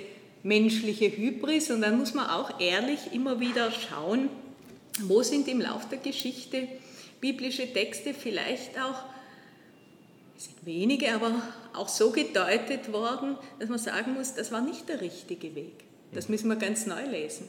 menschliche 0.41 1.15
Hybris 1.15 1.69
und 1.69 1.81
dann 1.81 1.97
muss 1.97 2.13
man 2.13 2.29
auch 2.29 2.59
ehrlich 2.59 3.13
immer 3.13 3.39
wieder 3.39 3.71
schauen, 3.71 4.29
wo 5.07 5.23
sind 5.23 5.47
im 5.47 5.61
Lauf 5.61 5.87
der 5.87 5.99
Geschichte 5.99 6.67
biblische 7.21 7.71
Texte 7.71 8.13
vielleicht 8.13 8.79
auch, 8.79 9.03
es 10.37 10.45
sind 10.45 10.65
wenige, 10.65 11.13
aber 11.13 11.41
auch 11.73 11.89
so 11.89 12.11
gedeutet 12.11 12.91
worden, 12.91 13.37
dass 13.59 13.69
man 13.69 13.79
sagen 13.79 14.13
muss, 14.13 14.33
das 14.33 14.51
war 14.51 14.61
nicht 14.61 14.87
der 14.87 15.01
richtige 15.01 15.53
Weg. 15.55 15.83
Das 16.13 16.29
müssen 16.29 16.47
wir 16.47 16.55
ganz 16.55 16.85
neu 16.85 17.05
lesen. 17.05 17.47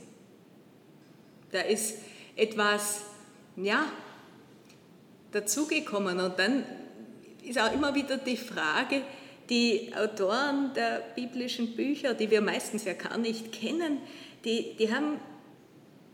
Da 1.52 1.60
ist 1.60 1.94
etwas, 2.36 3.02
ja, 3.56 3.86
dazugekommen 5.32 6.18
und 6.20 6.38
dann 6.38 6.64
ist 7.44 7.58
auch 7.58 7.72
immer 7.72 7.94
wieder 7.94 8.16
die 8.16 8.36
Frage, 8.36 9.02
die 9.48 9.92
Autoren 9.96 10.72
der 10.74 11.02
biblischen 11.14 11.74
Bücher, 11.74 12.14
die 12.14 12.30
wir 12.30 12.40
meistens 12.40 12.84
ja 12.84 12.92
gar 12.92 13.18
nicht 13.18 13.52
kennen, 13.52 13.98
die, 14.44 14.76
die 14.78 14.92
haben 14.92 15.20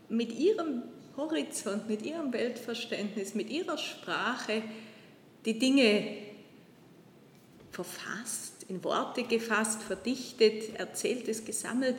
mit 0.09 0.37
ihrem 0.37 0.83
Horizont, 1.17 1.89
mit 1.89 2.03
ihrem 2.03 2.31
Weltverständnis, 2.31 3.33
mit 3.33 3.49
ihrer 3.49 3.77
Sprache 3.77 4.61
die 5.45 5.57
Dinge 5.57 6.17
verfasst, 7.71 8.65
in 8.69 8.83
Worte 8.83 9.23
gefasst, 9.23 9.81
verdichtet, 9.81 10.79
erzählt 10.79 11.27
es, 11.27 11.45
gesammelt. 11.45 11.95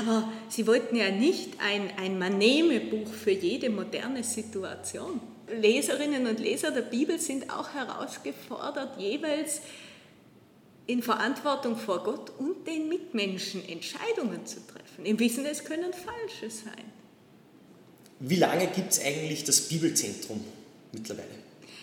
Aber 0.00 0.32
sie 0.48 0.66
wollten 0.66 0.96
ja 0.96 1.10
nicht 1.10 1.60
ein, 1.60 1.90
ein 1.96 2.18
Manehme-Buch 2.18 3.12
für 3.12 3.30
jede 3.30 3.70
moderne 3.70 4.24
Situation. 4.24 5.20
Leserinnen 5.48 6.26
und 6.26 6.40
Leser 6.40 6.72
der 6.72 6.82
Bibel 6.82 7.20
sind 7.20 7.50
auch 7.50 7.72
herausgefordert, 7.72 8.98
jeweils 8.98 9.60
in 10.86 11.02
Verantwortung 11.02 11.76
vor 11.76 12.02
Gott 12.02 12.32
und 12.38 12.66
den 12.66 12.88
Mitmenschen 12.88 13.66
Entscheidungen 13.68 14.44
zu 14.46 14.56
treffen. 14.66 15.04
Im 15.04 15.18
Wissen, 15.18 15.44
es 15.46 15.64
können 15.64 15.92
falsche 15.92 16.50
sein. 16.50 16.95
Wie 18.18 18.36
lange 18.36 18.66
gibt 18.68 18.92
es 18.92 19.04
eigentlich 19.04 19.44
das 19.44 19.62
Bibelzentrum 19.62 20.42
mittlerweile? 20.92 21.28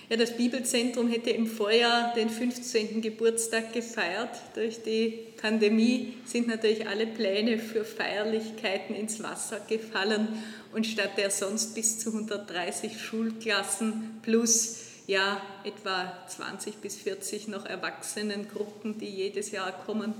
Ja, 0.10 0.18
das 0.18 0.36
Bibelzentrum 0.36 1.10
hätte 1.10 1.30
im 1.30 1.48
Vorjahr 1.48 2.13
den 2.13 2.30
15. 2.30 3.02
Geburtstag 3.02 3.72
gefeiert. 3.72 4.30
Durch 4.54 4.84
die 4.84 5.13
Pandemie 5.42 6.13
sind 6.25 6.48
natürlich 6.48 6.88
alle 6.88 7.08
Pläne 7.08 7.58
für 7.58 7.86
Feierlichkeiten 7.86 8.96
ins 8.96 9.24
Wasser 9.24 9.62
gefallen 9.68 10.28
und 10.74 10.86
statt 10.86 11.12
der 11.18 11.30
sonst 11.30 11.74
bis 11.74 12.00
zu 12.00 12.10
130 12.10 13.00
Schulklassen 13.00 14.20
plus 14.24 14.78
ja, 15.08 15.42
etwa 15.63 16.13
20 16.28 16.75
bis 16.75 16.96
40 16.96 17.48
noch 17.48 17.66
Erwachsenengruppen, 17.66 18.98
die 19.00 19.10
jedes 19.10 19.52
Jahr 19.52 19.72
kommen, 19.72 20.13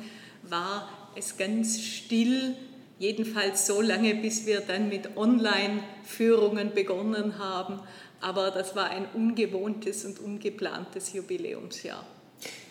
war 0.44 1.12
es 1.16 1.38
ganz 1.38 1.82
still, 1.82 2.56
jedenfalls 3.00 3.66
so 3.66 3.82
lange, 3.82 4.16
bis 4.16 4.46
wir 4.46 4.62
dann 4.62 4.90
mit 4.90 5.18
Online-Führungen 5.18 6.74
begonnen 6.74 7.38
haben. 7.38 7.80
Aber 8.22 8.52
das 8.52 8.76
war 8.76 8.90
ein 8.90 9.06
ungewohntes 9.14 10.06
und 10.06 10.20
ungeplantes 10.20 11.14
Jubiläumsjahr. 11.14 12.06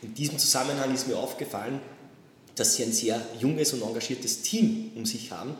In 0.02 0.14
diesem 0.14 0.38
Zusammenhang 0.38 0.94
ist 0.94 1.08
mir 1.08 1.16
aufgefallen, 1.16 1.80
dass 2.54 2.74
Sie 2.74 2.82
ein 2.84 2.92
sehr 2.92 3.20
junges 3.38 3.72
und 3.72 3.82
engagiertes 3.82 4.42
Team 4.42 4.92
um 4.94 5.06
sich 5.06 5.30
haben 5.30 5.54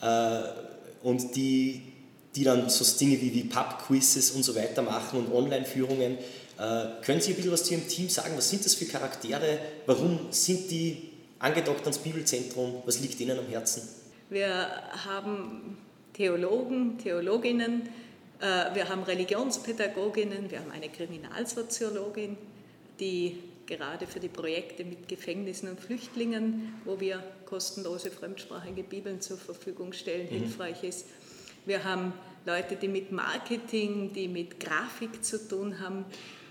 äh, 0.00 0.42
und 1.02 1.36
die 1.36 1.82
die 2.34 2.44
dann 2.44 2.68
so 2.70 2.84
Dinge 2.98 3.20
wie, 3.20 3.34
wie 3.34 3.44
Pub-Quizzes 3.44 4.32
und 4.32 4.44
so 4.44 4.54
weiter 4.54 4.82
machen 4.82 5.18
und 5.18 5.32
Online-Führungen. 5.32 6.18
Äh, 6.58 7.02
können 7.04 7.20
Sie 7.20 7.32
ein 7.32 7.36
bisschen 7.36 7.52
was 7.52 7.64
zu 7.64 7.74
Ihrem 7.74 7.88
Team 7.88 8.08
sagen? 8.08 8.34
Was 8.36 8.50
sind 8.50 8.64
das 8.64 8.74
für 8.74 8.84
Charaktere? 8.84 9.58
Warum 9.86 10.28
sind 10.30 10.70
die 10.70 11.09
angedockt 11.40 11.82
ans 11.82 11.98
Bibelzentrum? 11.98 12.82
Was 12.86 13.00
liegt 13.00 13.18
Ihnen 13.20 13.38
am 13.38 13.46
Herzen? 13.46 13.88
Wir 14.28 14.70
haben 15.04 15.76
Theologen, 16.12 16.98
Theologinnen, 16.98 17.88
äh, 18.40 18.74
wir 18.74 18.88
haben 18.88 19.02
Religionspädagoginnen, 19.02 20.50
wir 20.50 20.60
haben 20.60 20.70
eine 20.70 20.88
Kriminalsoziologin, 20.88 22.36
die 23.00 23.38
gerade 23.66 24.06
für 24.06 24.20
die 24.20 24.28
Projekte 24.28 24.84
mit 24.84 25.08
Gefängnissen 25.08 25.68
und 25.68 25.80
Flüchtlingen, 25.80 26.74
wo 26.84 27.00
wir 27.00 27.22
kostenlose 27.46 28.10
fremdsprachige 28.10 28.82
Bibeln 28.82 29.20
zur 29.20 29.38
Verfügung 29.38 29.92
stellen, 29.92 30.26
mhm. 30.26 30.38
hilfreich 30.38 30.82
ist. 30.84 31.06
Wir 31.66 31.84
haben 31.84 32.12
Leute, 32.46 32.76
die 32.76 32.88
mit 32.88 33.12
Marketing, 33.12 34.12
die 34.12 34.28
mit 34.28 34.60
Grafik 34.60 35.24
zu 35.24 35.48
tun 35.48 35.78
haben. 35.78 36.04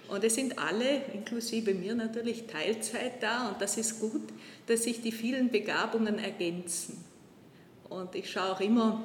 Und 0.09 0.23
es 0.23 0.35
sind 0.35 0.57
alle, 0.57 1.01
inklusive 1.13 1.73
mir 1.73 1.95
natürlich, 1.95 2.47
Teilzeit 2.47 3.21
da. 3.21 3.49
Und 3.49 3.61
das 3.61 3.77
ist 3.77 3.99
gut, 3.99 4.29
dass 4.67 4.83
sich 4.83 5.01
die 5.01 5.11
vielen 5.11 5.51
Begabungen 5.51 6.17
ergänzen. 6.17 7.03
Und 7.89 8.15
ich 8.15 8.31
schaue 8.31 8.51
auch 8.53 8.59
immer, 8.59 9.03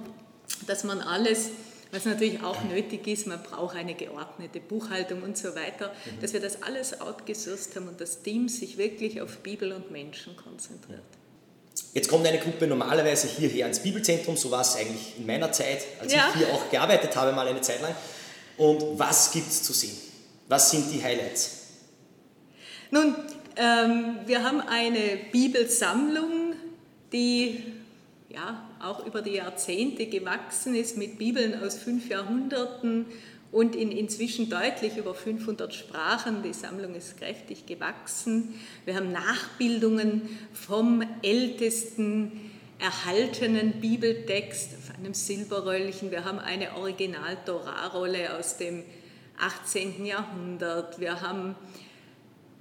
dass 0.67 0.85
man 0.85 1.01
alles, 1.01 1.51
was 1.91 2.05
natürlich 2.05 2.43
auch 2.43 2.63
nötig 2.65 3.07
ist, 3.07 3.27
man 3.27 3.43
braucht 3.43 3.77
eine 3.77 3.95
geordnete 3.95 4.61
Buchhaltung 4.61 5.23
und 5.23 5.37
so 5.37 5.55
weiter, 5.55 5.89
mhm. 5.89 6.21
dass 6.21 6.33
wir 6.33 6.41
das 6.41 6.63
alles 6.63 7.01
outgesourced 7.01 7.77
haben 7.77 7.89
und 7.89 8.01
das 8.01 8.23
Team 8.23 8.49
sich 8.49 8.79
wirklich 8.79 9.21
auf 9.21 9.39
Bibel 9.39 9.73
und 9.73 9.91
Menschen 9.91 10.37
konzentriert. 10.37 11.03
Jetzt 11.93 12.09
kommt 12.09 12.27
eine 12.27 12.39
Gruppe 12.39 12.67
normalerweise 12.67 13.27
hierher 13.29 13.67
ins 13.67 13.81
Bibelzentrum, 13.81 14.37
so 14.37 14.51
war 14.51 14.61
es 14.61 14.77
eigentlich 14.77 15.15
in 15.19 15.27
meiner 15.27 15.51
Zeit, 15.53 15.85
als 16.01 16.13
ja. 16.13 16.29
ich 16.31 16.41
hier 16.41 16.55
auch 16.55 16.71
gearbeitet 16.71 17.15
habe, 17.17 17.33
mal 17.33 17.47
eine 17.47 17.61
Zeit 17.61 17.83
lang. 17.83 17.95
Und 18.57 18.99
was 18.99 19.33
gibt 19.33 19.49
es 19.49 19.63
zu 19.63 19.73
sehen? 19.73 19.97
Was 20.49 20.71
sind 20.71 20.93
die 20.93 21.03
Highlights? 21.03 21.63
Nun, 22.91 23.15
ähm, 23.57 24.19
wir 24.27 24.43
haben 24.43 24.61
eine 24.61 25.19
Bibelsammlung, 25.33 26.55
die 27.13 27.63
ja 28.29 28.69
auch 28.83 29.07
über 29.07 29.23
die 29.23 29.35
Jahrzehnte 29.35 30.07
gewachsen 30.07 30.75
ist 30.75 30.97
mit 30.97 31.19
Bibeln 31.19 31.63
aus 31.63 31.77
fünf 31.77 32.09
Jahrhunderten 32.09 33.07
und 33.53 33.77
in 33.77 33.93
inzwischen 33.93 34.51
deutlich 34.51 34.97
über 34.97 35.15
500 35.15 35.73
Sprachen. 35.73 36.43
Die 36.43 36.53
Sammlung 36.53 36.95
ist 36.95 37.17
kräftig 37.17 37.67
gewachsen. 37.67 38.55
Wir 38.85 38.97
haben 38.97 39.13
Nachbildungen 39.13 40.23
vom 40.53 41.03
ältesten 41.23 42.51
erhaltenen 42.81 43.81
Bibeltext 43.81 44.71
auf 44.77 44.99
einem 44.99 45.15
Silberröllchen. 45.15 46.11
Wir 46.11 46.25
haben 46.25 46.41
eine 46.41 46.77
Original-Torah-Rolle 46.77 48.37
aus 48.37 48.57
dem 48.57 48.83
18. 49.39 50.05
Jahrhundert. 50.05 51.01
Wir 51.01 51.21
haben 51.21 51.55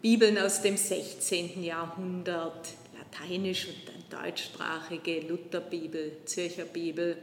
Bibeln 0.01 0.37
aus 0.37 0.61
dem 0.61 0.77
16. 0.77 1.63
Jahrhundert, 1.63 2.69
lateinisch 2.97 3.67
und 3.67 3.75
dann 3.87 4.23
deutschsprachige 4.23 5.21
Lutherbibel, 5.21 6.17
Zürcher 6.25 6.65
Bibel. 6.65 7.17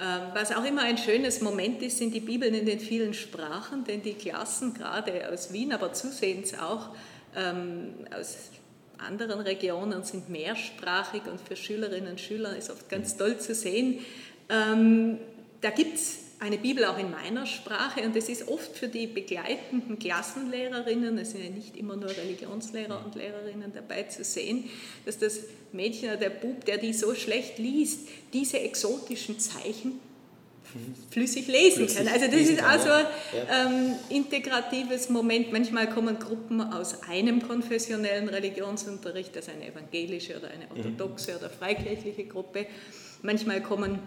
Ähm, 0.00 0.20
was 0.34 0.52
auch 0.52 0.64
immer 0.64 0.82
ein 0.82 0.98
schönes 0.98 1.40
Moment 1.40 1.82
ist, 1.82 1.98
sind 1.98 2.14
die 2.14 2.20
Bibeln 2.20 2.54
in 2.54 2.66
den 2.66 2.80
vielen 2.80 3.14
Sprachen, 3.14 3.84
denn 3.84 4.02
die 4.02 4.14
Klassen, 4.14 4.74
gerade 4.74 5.30
aus 5.32 5.52
Wien, 5.52 5.72
aber 5.72 5.92
zusehends 5.92 6.58
auch 6.58 6.90
ähm, 7.36 7.94
aus 8.14 8.36
anderen 8.98 9.40
Regionen, 9.40 10.02
sind 10.02 10.28
mehrsprachig 10.28 11.22
und 11.30 11.40
für 11.40 11.56
Schülerinnen 11.56 12.10
und 12.10 12.20
Schüler 12.20 12.56
ist 12.56 12.70
oft 12.70 12.88
ganz 12.88 13.16
toll 13.16 13.38
zu 13.38 13.54
sehen. 13.54 14.00
Ähm, 14.48 15.18
da 15.60 15.70
gibt 15.70 15.94
es 15.94 16.18
eine 16.42 16.58
Bibel 16.58 16.84
auch 16.84 16.98
in 16.98 17.10
meiner 17.10 17.46
Sprache 17.46 18.02
und 18.02 18.16
das 18.16 18.28
ist 18.28 18.48
oft 18.48 18.76
für 18.76 18.88
die 18.88 19.06
begleitenden 19.06 19.98
Klassenlehrerinnen, 19.98 21.16
es 21.18 21.30
sind 21.30 21.44
ja 21.44 21.50
nicht 21.50 21.76
immer 21.76 21.96
nur 21.96 22.10
Religionslehrer 22.10 23.04
und 23.04 23.14
Lehrerinnen 23.14 23.72
dabei 23.72 24.02
zu 24.04 24.24
sehen, 24.24 24.64
dass 25.06 25.18
das 25.18 25.40
Mädchen 25.72 26.08
oder 26.08 26.18
der 26.18 26.30
Bub, 26.30 26.64
der 26.64 26.78
die 26.78 26.92
so 26.92 27.14
schlecht 27.14 27.58
liest, 27.58 28.08
diese 28.32 28.58
exotischen 28.58 29.38
Zeichen 29.38 30.00
flüssig 31.10 31.46
lesen 31.46 31.86
flüssig 31.86 31.96
kann. 31.96 32.08
Also 32.08 32.26
das 32.26 32.40
ist 32.40 32.62
also 32.62 32.90
ein 32.90 33.06
ähm, 33.50 33.94
integratives 34.08 35.10
Moment. 35.10 35.52
Manchmal 35.52 35.88
kommen 35.90 36.18
Gruppen 36.18 36.60
aus 36.60 37.02
einem 37.08 37.46
konfessionellen 37.46 38.28
Religionsunterricht, 38.28 39.36
das 39.36 39.48
eine 39.48 39.68
evangelische 39.68 40.36
oder 40.36 40.48
eine 40.48 40.70
orthodoxe 40.70 41.32
mhm. 41.32 41.36
oder 41.38 41.50
freikirchliche 41.50 42.24
Gruppe. 42.24 42.66
Manchmal 43.22 43.62
kommen 43.62 44.00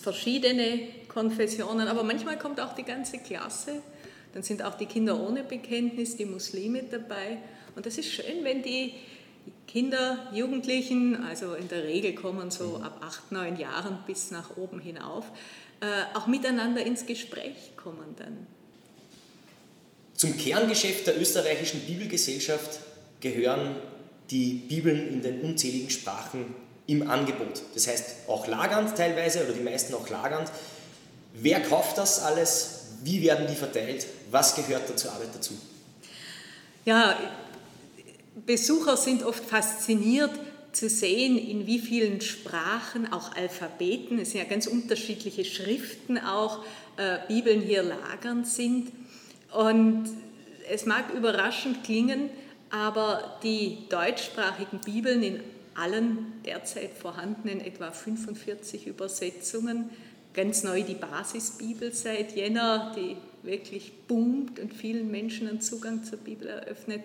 verschiedene 0.00 0.80
Konfessionen, 1.08 1.88
aber 1.88 2.02
manchmal 2.02 2.38
kommt 2.38 2.60
auch 2.60 2.74
die 2.74 2.84
ganze 2.84 3.18
Klasse. 3.18 3.82
Dann 4.34 4.42
sind 4.42 4.62
auch 4.62 4.76
die 4.76 4.86
Kinder 4.86 5.20
ohne 5.20 5.42
Bekenntnis, 5.42 6.16
die 6.16 6.26
Muslime 6.26 6.84
dabei. 6.84 7.38
Und 7.74 7.86
das 7.86 7.98
ist 7.98 8.12
schön, 8.12 8.44
wenn 8.44 8.62
die 8.62 8.94
Kinder, 9.66 10.28
Jugendlichen, 10.32 11.22
also 11.24 11.54
in 11.54 11.68
der 11.68 11.84
Regel 11.84 12.14
kommen 12.14 12.50
so 12.50 12.76
ab 12.76 13.00
acht, 13.02 13.32
neun 13.32 13.56
Jahren 13.56 13.98
bis 14.06 14.30
nach 14.30 14.56
oben 14.56 14.80
hinauf, 14.80 15.26
äh, 15.80 16.16
auch 16.16 16.26
miteinander 16.26 16.84
ins 16.84 17.06
Gespräch 17.06 17.76
kommen 17.76 18.14
dann. 18.16 18.46
Zum 20.14 20.36
Kerngeschäft 20.36 21.06
der 21.06 21.20
österreichischen 21.20 21.80
Bibelgesellschaft 21.80 22.80
gehören 23.20 23.76
die 24.30 24.54
Bibeln 24.54 25.08
in 25.08 25.22
den 25.22 25.40
unzähligen 25.40 25.90
Sprachen 25.90 26.54
im 26.88 27.08
Angebot. 27.08 27.62
Das 27.74 27.86
heißt 27.86 28.28
auch 28.28 28.48
lagernd 28.48 28.96
teilweise 28.96 29.44
oder 29.44 29.52
die 29.52 29.62
meisten 29.62 29.94
auch 29.94 30.08
lagernd. 30.08 30.50
Wer 31.34 31.60
kauft 31.60 31.98
das 31.98 32.22
alles? 32.22 32.86
Wie 33.04 33.22
werden 33.22 33.46
die 33.46 33.54
verteilt? 33.54 34.06
Was 34.30 34.56
gehört 34.56 34.88
da 34.88 34.96
zur 34.96 35.12
Arbeit 35.12 35.28
dazu? 35.34 35.54
Ja, 36.84 37.16
Besucher 38.46 38.96
sind 38.96 39.22
oft 39.22 39.44
fasziniert 39.44 40.30
zu 40.72 40.88
sehen, 40.88 41.36
in 41.36 41.66
wie 41.66 41.78
vielen 41.78 42.20
Sprachen, 42.20 43.12
auch 43.12 43.34
Alphabeten, 43.36 44.18
es 44.18 44.30
sind 44.30 44.40
ja 44.40 44.46
ganz 44.48 44.66
unterschiedliche 44.66 45.44
Schriften 45.44 46.18
auch, 46.18 46.64
äh, 46.96 47.18
Bibeln 47.28 47.60
hier 47.60 47.82
lagernd 47.82 48.46
sind. 48.46 48.92
Und 49.52 50.08
es 50.70 50.86
mag 50.86 51.12
überraschend 51.12 51.84
klingen, 51.84 52.30
aber 52.70 53.38
die 53.42 53.88
deutschsprachigen 53.88 54.80
Bibeln 54.80 55.22
in 55.22 55.40
allen 55.78 56.32
derzeit 56.44 56.92
vorhandenen 56.92 57.60
etwa 57.60 57.90
45 57.90 58.86
Übersetzungen, 58.86 59.90
ganz 60.34 60.62
neu 60.62 60.82
die 60.82 60.94
Basisbibel 60.94 61.92
seit 61.92 62.36
Jänner, 62.36 62.94
die 62.96 63.16
wirklich 63.42 63.92
boomt 64.06 64.58
und 64.58 64.74
vielen 64.74 65.10
Menschen 65.10 65.48
einen 65.48 65.60
Zugang 65.60 66.04
zur 66.04 66.18
Bibel 66.18 66.48
eröffnet, 66.48 67.04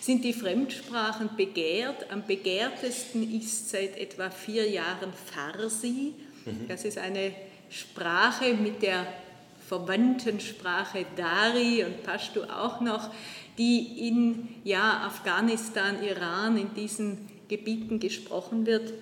sind 0.00 0.24
die 0.24 0.32
Fremdsprachen 0.32 1.30
begehrt. 1.36 2.10
Am 2.10 2.26
begehrtesten 2.26 3.30
ist 3.38 3.70
seit 3.70 3.96
etwa 3.96 4.30
vier 4.30 4.68
Jahren 4.68 5.12
Farsi. 5.12 6.14
Mhm. 6.44 6.68
Das 6.68 6.84
ist 6.84 6.98
eine 6.98 7.32
Sprache 7.70 8.54
mit 8.54 8.82
der 8.82 9.06
verwandten 9.66 10.40
Sprache 10.40 11.06
Dari 11.16 11.84
und 11.84 12.02
Pashto 12.02 12.44
auch 12.44 12.80
noch, 12.80 13.10
die 13.56 14.08
in 14.08 14.48
ja, 14.64 15.06
Afghanistan, 15.06 16.02
Iran, 16.02 16.56
in 16.56 16.74
diesen 16.74 17.33
Gebieten 17.48 18.00
gesprochen 18.00 18.66
wird. 18.66 18.92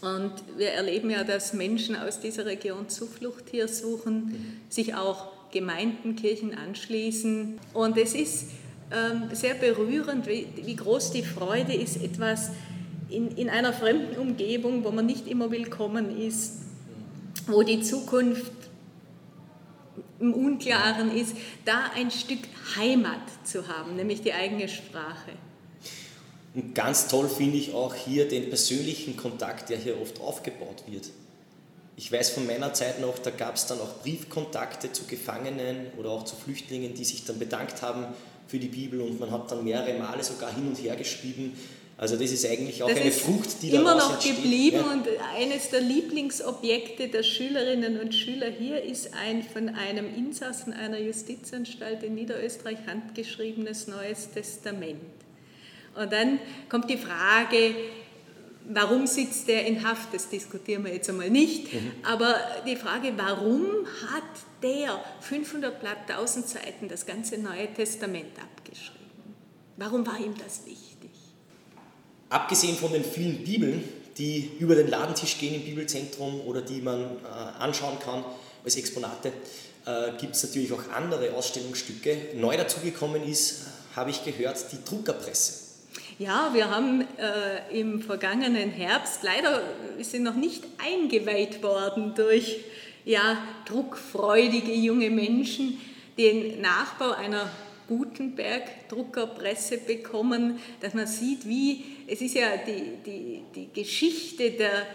Und 0.00 0.32
wir 0.56 0.70
erleben 0.70 1.10
ja, 1.10 1.22
dass 1.24 1.52
Menschen 1.52 1.96
aus 1.96 2.20
dieser 2.20 2.46
Region 2.46 2.88
Zuflucht 2.88 3.44
hier 3.50 3.68
suchen, 3.68 4.60
sich 4.68 4.94
auch 4.94 5.28
Gemeinden, 5.52 6.16
Kirchen 6.16 6.54
anschließen. 6.54 7.60
Und 7.72 7.96
es 7.96 8.14
ist 8.14 8.46
ähm, 8.90 9.28
sehr 9.32 9.54
berührend, 9.54 10.26
wie, 10.26 10.48
wie, 10.56 10.76
groß 10.76 11.12
die 11.12 11.22
Freude 11.22 11.74
ist, 11.74 12.02
etwas 12.02 12.50
in, 13.10 13.36
in 13.36 13.48
einer 13.48 13.72
fremden 13.72 14.18
Umgebung, 14.18 14.84
wo 14.84 14.90
man 14.90 15.06
nicht 15.06 15.28
immer 15.28 15.50
willkommen 15.50 16.18
ist, 16.18 16.62
wo 17.46 17.62
die 17.62 17.82
Zukunft 17.82 18.52
im 20.18 20.34
Unklaren 20.34 21.14
ist, 21.14 21.36
da 21.64 21.90
ein 21.94 22.10
Stück 22.10 22.40
Heimat 22.76 23.20
zu 23.44 23.68
haben, 23.68 23.96
nämlich 23.96 24.22
die 24.22 24.32
eigene 24.32 24.68
Sprache. 24.68 25.32
Und 26.54 26.74
ganz 26.74 27.08
toll 27.08 27.28
finde 27.28 27.56
ich 27.56 27.72
auch 27.72 27.94
hier 27.94 28.28
den 28.28 28.50
persönlichen 28.50 29.16
Kontakt, 29.16 29.70
der 29.70 29.78
hier 29.78 30.00
oft 30.00 30.20
aufgebaut 30.20 30.84
wird. 30.86 31.08
Ich 31.96 32.10
weiß 32.10 32.30
von 32.30 32.46
meiner 32.46 32.74
Zeit 32.74 33.00
noch, 33.00 33.18
da 33.18 33.30
gab 33.30 33.56
es 33.56 33.66
dann 33.66 33.80
auch 33.80 34.02
Briefkontakte 34.02 34.92
zu 34.92 35.04
Gefangenen 35.04 35.86
oder 35.98 36.10
auch 36.10 36.24
zu 36.24 36.36
Flüchtlingen, 36.36 36.94
die 36.94 37.04
sich 37.04 37.24
dann 37.24 37.38
bedankt 37.38 37.82
haben 37.82 38.06
für 38.48 38.58
die 38.58 38.68
Bibel 38.68 39.00
und 39.00 39.20
man 39.20 39.30
hat 39.30 39.50
dann 39.50 39.64
mehrere 39.64 39.98
Male 39.98 40.22
sogar 40.22 40.54
hin 40.54 40.68
und 40.68 40.76
her 40.76 40.96
geschrieben. 40.96 41.56
Also 41.96 42.16
das 42.16 42.32
ist 42.32 42.44
eigentlich 42.46 42.82
auch 42.82 42.88
das 42.88 42.98
eine 42.98 43.12
Frucht, 43.12 43.62
die 43.62 43.70
da 43.70 43.80
immer 43.80 43.94
noch 43.94 44.14
entsteht. 44.14 44.36
geblieben 44.36 44.78
ja. 44.84 44.92
und 44.92 45.06
eines 45.36 45.70
der 45.70 45.80
Lieblingsobjekte 45.80 47.08
der 47.08 47.22
Schülerinnen 47.22 48.00
und 48.00 48.14
Schüler 48.14 48.50
hier 48.50 48.82
ist 48.82 49.14
ein 49.14 49.42
von 49.42 49.68
einem 49.68 50.12
Insassen 50.12 50.72
einer 50.72 50.98
Justizanstalt 50.98 52.02
in 52.02 52.14
Niederösterreich 52.14 52.78
handgeschriebenes 52.86 53.86
Neues 53.86 54.30
Testament. 54.32 55.21
Und 55.94 56.12
dann 56.12 56.38
kommt 56.68 56.88
die 56.88 56.96
Frage, 56.96 57.74
warum 58.68 59.06
sitzt 59.06 59.48
der 59.48 59.66
in 59.66 59.86
Haft? 59.86 60.14
Das 60.14 60.28
diskutieren 60.28 60.84
wir 60.84 60.92
jetzt 60.92 61.08
einmal 61.08 61.30
nicht. 61.30 61.72
Mhm. 61.72 61.92
Aber 62.02 62.34
die 62.66 62.76
Frage, 62.76 63.12
warum 63.16 63.86
hat 64.10 64.22
der 64.62 65.02
500 65.20 65.80
Blatt, 65.80 66.08
1000 66.08 66.48
Seiten 66.48 66.88
das 66.88 67.06
ganze 67.06 67.38
Neue 67.38 67.72
Testament 67.74 68.38
abgeschrieben? 68.40 69.00
Warum 69.76 70.06
war 70.06 70.18
ihm 70.18 70.34
das 70.36 70.64
wichtig? 70.64 71.10
Abgesehen 72.28 72.76
von 72.76 72.92
den 72.92 73.04
vielen 73.04 73.44
Bibeln, 73.44 73.84
die 74.16 74.52
über 74.58 74.74
den 74.74 74.88
Ladentisch 74.88 75.38
gehen 75.38 75.54
im 75.54 75.64
Bibelzentrum 75.64 76.40
oder 76.42 76.62
die 76.62 76.80
man 76.80 77.00
äh, 77.02 77.28
anschauen 77.58 77.98
kann 77.98 78.24
als 78.64 78.76
Exponate, 78.76 79.32
äh, 79.86 80.12
gibt 80.18 80.36
es 80.36 80.42
natürlich 80.44 80.72
auch 80.72 80.88
andere 80.94 81.32
Ausstellungsstücke. 81.34 82.36
Neu 82.36 82.56
dazugekommen 82.56 83.22
ist, 83.24 83.66
habe 83.96 84.10
ich 84.10 84.24
gehört, 84.24 84.64
die 84.72 84.82
Druckerpresse. 84.84 85.61
Ja, 86.18 86.50
wir 86.52 86.70
haben 86.70 87.06
äh, 87.18 87.80
im 87.80 88.02
vergangenen 88.02 88.70
Herbst, 88.70 89.22
leider 89.22 89.62
sind 90.00 90.24
noch 90.24 90.34
nicht 90.34 90.62
eingeweiht 90.78 91.62
worden 91.62 92.14
durch 92.14 92.58
ja, 93.04 93.38
druckfreudige 93.64 94.72
junge 94.72 95.08
Menschen, 95.10 95.80
den 96.18 96.60
Nachbau 96.60 97.12
einer 97.12 97.50
Gutenberg-Druckerpresse 97.88 99.78
bekommen, 99.78 100.60
dass 100.80 100.92
man 100.94 101.06
sieht, 101.06 101.48
wie, 101.48 101.84
es 102.06 102.20
ist 102.20 102.34
ja 102.34 102.58
die, 102.58 102.98
die, 103.04 103.42
die 103.54 103.72
Geschichte 103.72 104.50
der, 104.50 104.86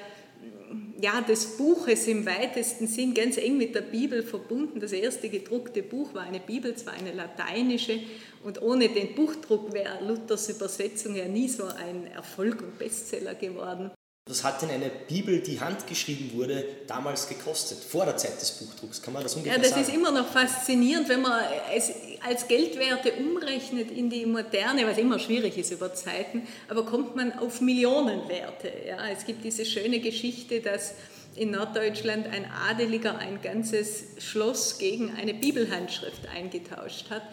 ja, 1.00 1.22
des 1.22 1.58
Buches 1.58 2.08
im 2.08 2.26
weitesten 2.26 2.88
Sinn 2.88 3.14
ganz 3.14 3.38
eng 3.38 3.58
mit 3.58 3.76
der 3.76 3.82
Bibel 3.82 4.24
verbunden. 4.24 4.80
Das 4.80 4.92
erste 4.92 5.30
gedruckte 5.30 5.84
Buch 5.84 6.14
war 6.14 6.24
eine 6.24 6.40
Bibel, 6.40 6.76
zwar 6.76 6.94
eine 6.94 7.14
lateinische, 7.14 8.00
und 8.44 8.62
ohne 8.62 8.90
den 8.90 9.16
Buchdruck 9.16 9.74
wäre 9.74 10.04
Luthers 10.06 10.50
Übersetzung 10.50 11.16
ja 11.16 11.26
nie 11.26 11.48
so 11.48 11.66
ein 11.66 12.08
Erfolg 12.08 12.62
und 12.62 12.78
Bestseller 12.78 13.36
geworden. 13.36 13.92
Was 14.28 14.44
hat 14.44 14.62
denn 14.62 14.70
eine 14.70 14.92
Bibel, 15.08 15.40
die 15.40 15.60
handgeschrieben 15.60 16.34
wurde, 16.34 16.66
damals 16.86 17.30
gekostet, 17.30 17.78
vor 17.78 18.06
der 18.06 18.18
Zeit 18.18 18.40
des 18.42 18.52
Buchdrucks? 18.52 19.02
Kann 19.02 19.14
man 19.14 19.24
das 19.24 19.36
ungefähr 19.36 19.54
sagen? 19.54 19.64
Ja, 19.64 19.70
das 19.70 19.88
sagen? 19.88 19.90
ist 19.90 19.96
immer 19.96 20.12
noch 20.12 20.30
faszinierend, 20.30 21.08
wenn 21.08 21.22
man 21.22 21.42
es 21.74 21.90
als 22.24 22.48
Geldwerte 22.48 23.14
umrechnet 23.14 23.92
in 23.92 24.10
die 24.10 24.26
Moderne, 24.26 24.86
was 24.86 24.98
immer 24.98 25.20
schwierig 25.20 25.58
ist 25.58 25.72
über 25.72 25.94
Zeiten, 25.94 26.48
aber 26.68 26.86
kommt 26.86 27.16
man 27.16 27.34
auf 27.34 27.62
Millionenwerte. 27.62 28.72
Ja, 28.88 29.10
es 29.10 29.26
gibt 29.26 29.44
diese 29.44 29.66
schöne 29.66 30.00
Geschichte, 30.00 30.62
dass 30.62 30.94
in 31.36 31.52
Norddeutschland 31.52 32.28
ein 32.28 32.46
Adeliger 32.46 33.18
ein 33.18 33.42
ganzes 33.42 34.04
Schloss 34.18 34.78
gegen 34.80 35.14
eine 35.16 35.34
Bibelhandschrift 35.34 36.28
eingetauscht 36.28 37.10
hat. 37.10 37.24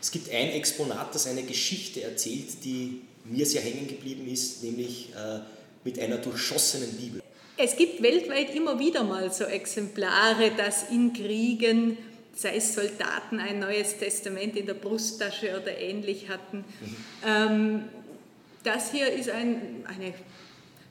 Es 0.00 0.10
gibt 0.10 0.30
ein 0.30 0.50
Exponat, 0.50 1.14
das 1.14 1.26
eine 1.26 1.42
Geschichte 1.42 2.02
erzählt, 2.02 2.64
die 2.64 3.02
mir 3.24 3.44
sehr 3.44 3.62
hängen 3.62 3.88
geblieben 3.88 4.28
ist, 4.28 4.62
nämlich 4.62 5.10
äh, 5.14 5.40
mit 5.84 5.98
einer 5.98 6.18
durchschossenen 6.18 6.92
Bibel. 6.96 7.22
Es 7.56 7.76
gibt 7.76 8.00
weltweit 8.02 8.54
immer 8.54 8.78
wieder 8.78 9.02
mal 9.02 9.32
so 9.32 9.42
Exemplare, 9.42 10.52
dass 10.56 10.90
in 10.90 11.12
Kriegen, 11.12 11.98
sei 12.38 12.56
es 12.56 12.72
Soldaten, 12.72 13.40
ein 13.40 13.58
neues 13.58 13.98
Testament 13.98 14.56
in 14.56 14.66
der 14.66 14.74
Brusttasche 14.74 15.60
oder 15.60 15.76
ähnlich 15.76 16.28
hatten. 16.28 16.58
Mhm. 16.58 16.96
Ähm, 17.26 17.82
das 18.62 18.92
hier 18.92 19.12
ist 19.12 19.28
ein, 19.28 19.84
eine 19.86 20.14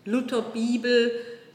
Lutherbibel, 0.03 1.11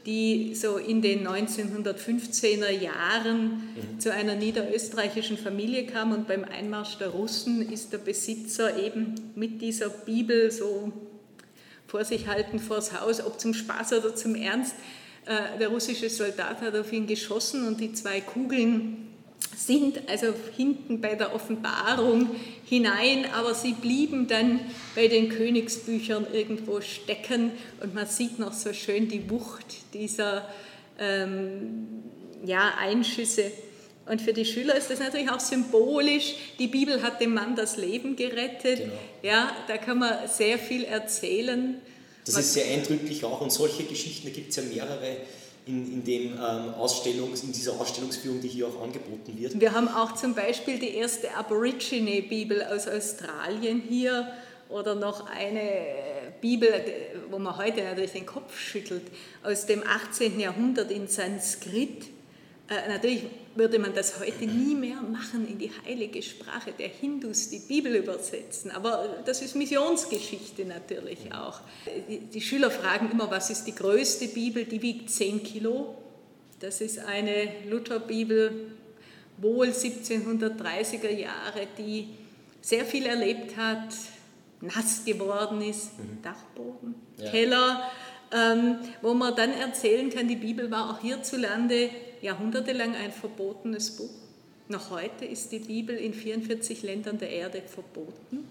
die 0.07 0.55
so 0.55 0.77
in 0.77 1.03
den 1.03 1.27
1915er 1.27 2.71
Jahren 2.71 3.45
mhm. 3.75 3.99
zu 3.99 4.11
einer 4.11 4.33
niederösterreichischen 4.33 5.37
Familie 5.37 5.85
kam 5.85 6.11
und 6.11 6.27
beim 6.27 6.43
Einmarsch 6.43 6.97
der 6.97 7.09
Russen 7.09 7.71
ist 7.71 7.93
der 7.93 7.99
Besitzer 7.99 8.83
eben 8.83 9.13
mit 9.35 9.61
dieser 9.61 9.89
Bibel 9.89 10.49
so 10.49 10.91
vor 11.85 12.03
sich 12.03 12.27
halten 12.27 12.57
vors 12.57 12.99
Haus, 12.99 13.23
ob 13.23 13.39
zum 13.39 13.53
Spaß 13.53 13.93
oder 13.93 14.15
zum 14.15 14.33
Ernst. 14.33 14.73
Äh, 15.27 15.59
der 15.59 15.67
russische 15.67 16.09
Soldat 16.09 16.61
hat 16.61 16.75
auf 16.75 16.91
ihn 16.91 17.05
geschossen 17.05 17.67
und 17.67 17.79
die 17.79 17.93
zwei 17.93 18.21
Kugeln 18.21 19.12
sind 19.55 20.09
also 20.09 20.27
hinten 20.55 21.01
bei 21.01 21.15
der 21.15 21.33
Offenbarung 21.33 22.29
hinein, 22.65 23.25
aber 23.33 23.53
sie 23.53 23.73
blieben 23.73 24.27
dann 24.27 24.59
bei 24.95 25.07
den 25.07 25.29
Königsbüchern 25.29 26.27
irgendwo 26.31 26.81
stecken 26.81 27.51
und 27.81 27.93
man 27.93 28.07
sieht 28.07 28.39
noch 28.39 28.53
so 28.53 28.73
schön 28.73 29.07
die 29.07 29.29
Wucht 29.29 29.93
dieser 29.93 30.47
ähm, 30.99 31.87
ja, 32.45 32.73
Einschüsse. 32.79 33.51
Und 34.05 34.21
für 34.21 34.33
die 34.33 34.45
Schüler 34.45 34.75
ist 34.75 34.89
das 34.89 34.99
natürlich 34.99 35.29
auch 35.29 35.39
symbolisch. 35.39 36.35
Die 36.59 36.67
Bibel 36.67 37.01
hat 37.01 37.21
dem 37.21 37.33
Mann 37.33 37.55
das 37.55 37.77
Leben 37.77 38.17
gerettet. 38.17 38.79
Genau. 38.79 38.93
Ja, 39.21 39.55
da 39.67 39.77
kann 39.77 39.99
man 39.99 40.27
sehr 40.27 40.59
viel 40.59 40.83
erzählen. 40.83 41.75
Das 42.25 42.37
ist 42.37 42.53
sehr 42.53 42.65
eindrücklich 42.65 43.23
auch 43.23 43.41
und 43.41 43.51
solche 43.51 43.83
Geschichten, 43.83 44.27
da 44.27 44.33
gibt 44.33 44.49
es 44.49 44.55
ja 44.55 44.63
mehrere 44.63 45.17
in, 45.65 45.93
in, 45.93 46.03
dem, 46.03 46.33
ähm, 46.33 46.73
Ausstellungs-, 46.77 47.43
in 47.43 47.51
dieser 47.51 47.79
Ausstellungsführung, 47.79 48.41
die 48.41 48.47
hier 48.47 48.67
auch 48.67 48.81
angeboten 48.81 49.37
wird. 49.37 49.59
Wir 49.59 49.71
haben 49.73 49.87
auch 49.87 50.13
zum 50.13 50.35
Beispiel 50.35 50.79
die 50.79 50.95
erste 50.95 51.33
Aborigine-Bibel 51.35 52.63
aus 52.63 52.87
Australien 52.87 53.81
hier 53.87 54.27
oder 54.69 54.95
noch 54.95 55.27
eine 55.29 55.61
Bibel, 56.41 56.69
wo 57.29 57.39
man 57.39 57.57
heute 57.57 57.83
natürlich 57.83 58.11
den 58.11 58.25
Kopf 58.25 58.57
schüttelt, 58.57 59.03
aus 59.43 59.65
dem 59.65 59.83
18. 59.85 60.39
Jahrhundert 60.39 60.91
in 60.91 61.07
Sanskrit. 61.07 62.07
Äh, 62.69 62.89
natürlich 62.89 63.23
würde 63.55 63.77
man 63.77 63.93
das 63.93 64.19
heute 64.19 64.45
nie 64.45 64.73
mehr 64.73 65.01
machen, 65.01 65.47
in 65.47 65.59
die 65.59 65.71
heilige 65.85 66.21
Sprache 66.21 66.71
der 66.71 66.87
Hindus 66.87 67.49
die 67.49 67.59
Bibel 67.59 67.95
übersetzen. 67.95 68.71
Aber 68.71 69.21
das 69.25 69.41
ist 69.41 69.55
Missionsgeschichte 69.55 70.65
natürlich 70.65 71.33
auch. 71.33 71.59
Die 72.07 72.41
Schüler 72.41 72.71
fragen 72.71 73.11
immer, 73.11 73.29
was 73.29 73.49
ist 73.49 73.65
die 73.65 73.75
größte 73.75 74.27
Bibel? 74.29 74.65
Die 74.65 74.81
wiegt 74.81 75.09
10 75.09 75.43
Kilo. 75.43 75.95
Das 76.59 76.79
ist 76.81 76.99
eine 76.99 77.49
Lutherbibel, 77.69 78.71
wohl 79.37 79.67
1730er 79.67 81.09
Jahre, 81.09 81.67
die 81.77 82.07
sehr 82.61 82.85
viel 82.85 83.05
erlebt 83.05 83.57
hat, 83.57 83.93
nass 84.61 85.03
geworden 85.03 85.61
ist, 85.61 85.99
mhm. 85.99 86.21
Dachboden, 86.21 86.95
ja. 87.17 87.29
Keller, 87.29 87.91
ähm, 88.31 88.77
wo 89.01 89.13
man 89.13 89.35
dann 89.35 89.51
erzählen 89.51 90.09
kann, 90.09 90.27
die 90.29 90.37
Bibel 90.37 90.71
war 90.71 90.91
auch 90.91 91.01
hierzulande 91.01 91.89
jahrhundertelang 92.23 92.95
ein 92.95 93.11
verbotenes 93.11 93.91
Buch. 93.91 94.09
Noch 94.69 94.89
heute 94.89 95.25
ist 95.25 95.51
die 95.51 95.59
Bibel 95.59 95.95
in 95.95 96.13
44 96.13 96.81
Ländern 96.81 97.19
der 97.19 97.29
Erde 97.29 97.61
verboten. 97.61 98.47